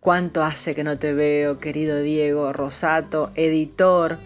¿cuánto 0.00 0.44
hace 0.44 0.74
que 0.74 0.84
no 0.84 0.98
te 0.98 1.14
veo, 1.14 1.58
querido 1.58 2.02
Diego 2.02 2.52
Rosato, 2.52 3.30
editor? 3.34 4.18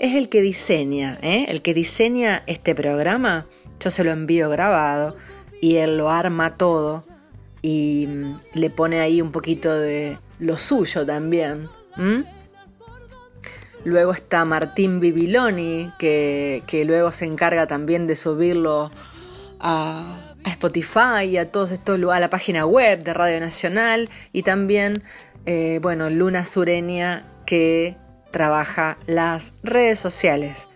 Es 0.00 0.14
el 0.14 0.30
que 0.30 0.40
diseña, 0.40 1.18
¿eh? 1.20 1.44
el 1.48 1.60
que 1.60 1.74
diseña 1.74 2.42
este 2.46 2.74
programa. 2.74 3.44
Yo 3.80 3.90
se 3.90 4.02
lo 4.02 4.12
envío 4.12 4.48
grabado 4.48 5.14
y 5.60 5.76
él 5.76 5.98
lo 5.98 6.08
arma 6.08 6.56
todo 6.56 7.04
y 7.60 8.06
mm, 8.08 8.36
le 8.54 8.70
pone 8.70 9.00
ahí 9.00 9.20
un 9.20 9.30
poquito 9.30 9.70
de 9.70 10.16
lo 10.38 10.56
suyo 10.56 11.04
también. 11.04 11.68
Luego 13.84 14.12
está 14.12 14.46
Martín 14.46 15.00
Bibiloni, 15.00 15.92
que, 15.98 16.62
que 16.66 16.86
luego 16.86 17.12
se 17.12 17.26
encarga 17.26 17.66
también 17.66 18.06
de 18.06 18.16
subirlo 18.16 18.90
a, 19.58 20.32
Spotify 20.46 21.24
y 21.28 21.36
a 21.36 21.52
todos 21.52 21.72
estos 21.72 22.00
a 22.10 22.20
la 22.20 22.30
página 22.30 22.64
web 22.64 23.02
de 23.02 23.12
Radio 23.12 23.38
Nacional. 23.38 24.08
Y 24.32 24.44
también, 24.44 25.02
eh, 25.44 25.78
bueno, 25.82 26.08
Luna 26.08 26.46
Sureña, 26.46 27.22
que 27.44 27.96
trabaja 28.30 28.96
las 29.06 29.52
redes 29.62 29.98
sociales 29.98 30.68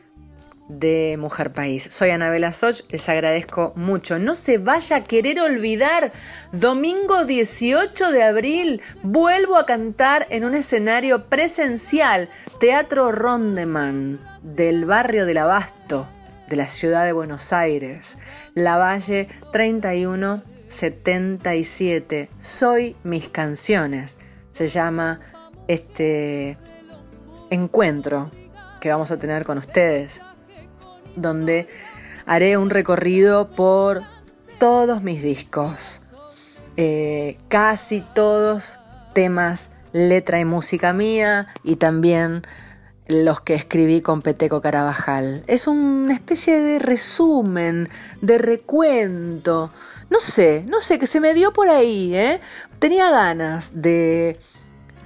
de 0.68 1.16
Mujer 1.18 1.52
País. 1.52 1.88
Soy 1.90 2.10
Anabela 2.10 2.52
Soch, 2.52 2.82
les 2.90 3.08
agradezco 3.08 3.72
mucho. 3.76 4.18
No 4.18 4.34
se 4.34 4.58
vaya 4.58 4.96
a 4.96 5.04
querer 5.04 5.40
olvidar, 5.40 6.12
domingo 6.52 7.24
18 7.24 8.10
de 8.10 8.22
abril 8.22 8.82
vuelvo 9.02 9.56
a 9.56 9.64
cantar 9.66 10.26
en 10.30 10.44
un 10.44 10.54
escenario 10.54 11.26
presencial, 11.26 12.28
Teatro 12.60 13.10
Rondeman, 13.12 14.18
del 14.42 14.86
barrio 14.86 15.26
del 15.26 15.38
Abasto, 15.38 16.06
de 16.48 16.56
la 16.56 16.68
ciudad 16.68 17.04
de 17.04 17.12
Buenos 17.12 17.52
Aires, 17.52 18.16
La 18.54 18.78
Valle 18.78 19.28
3177. 19.52 22.28
Soy 22.38 22.96
mis 23.02 23.28
canciones. 23.28 24.18
Se 24.52 24.68
llama 24.68 25.20
este 25.68 26.56
encuentro 27.54 28.30
que 28.80 28.90
vamos 28.90 29.10
a 29.10 29.18
tener 29.18 29.44
con 29.44 29.58
ustedes 29.58 30.20
donde 31.16 31.68
haré 32.26 32.56
un 32.56 32.70
recorrido 32.70 33.48
por 33.48 34.02
todos 34.58 35.02
mis 35.02 35.22
discos. 35.22 36.00
Eh, 36.76 37.38
casi 37.48 38.02
todos 38.14 38.78
temas, 39.12 39.70
letra 39.92 40.40
y 40.40 40.44
música 40.44 40.92
mía 40.92 41.48
y 41.62 41.76
también 41.76 42.42
los 43.06 43.40
que 43.40 43.54
escribí 43.54 44.00
con 44.00 44.22
Peteco 44.22 44.60
Carabajal. 44.60 45.44
Es 45.46 45.66
una 45.66 46.14
especie 46.14 46.58
de 46.60 46.78
resumen, 46.78 47.88
de 48.22 48.38
recuento. 48.38 49.70
No 50.10 50.20
sé, 50.20 50.64
no 50.66 50.80
sé, 50.80 50.98
que 50.98 51.06
se 51.06 51.20
me 51.20 51.34
dio 51.34 51.52
por 51.52 51.68
ahí, 51.68 52.14
¿eh? 52.16 52.40
Tenía 52.78 53.10
ganas 53.10 53.70
de 53.74 54.38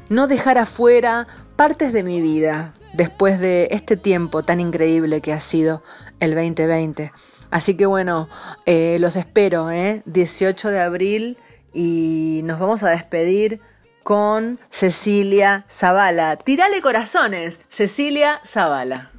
no 0.08 0.26
dejar 0.26 0.58
afuera 0.58 1.26
partes 1.56 1.92
de 1.92 2.02
mi 2.02 2.20
vida 2.20 2.74
después 2.92 3.40
de 3.40 3.68
este 3.70 3.96
tiempo 3.96 4.42
tan 4.42 4.60
increíble 4.60 5.20
que 5.20 5.32
ha 5.32 5.40
sido 5.40 5.82
el 6.20 6.34
2020. 6.34 7.12
Así 7.50 7.76
que 7.76 7.86
bueno, 7.86 8.28
eh, 8.66 8.98
los 9.00 9.16
espero, 9.16 9.70
¿eh? 9.70 10.02
18 10.06 10.70
de 10.70 10.80
abril 10.80 11.38
y 11.72 12.40
nos 12.44 12.58
vamos 12.58 12.82
a 12.82 12.90
despedir 12.90 13.60
con 14.02 14.58
Cecilia 14.70 15.64
Zavala. 15.68 16.36
Tirale 16.36 16.80
corazones, 16.80 17.60
Cecilia 17.68 18.40
Zavala. 18.44 19.10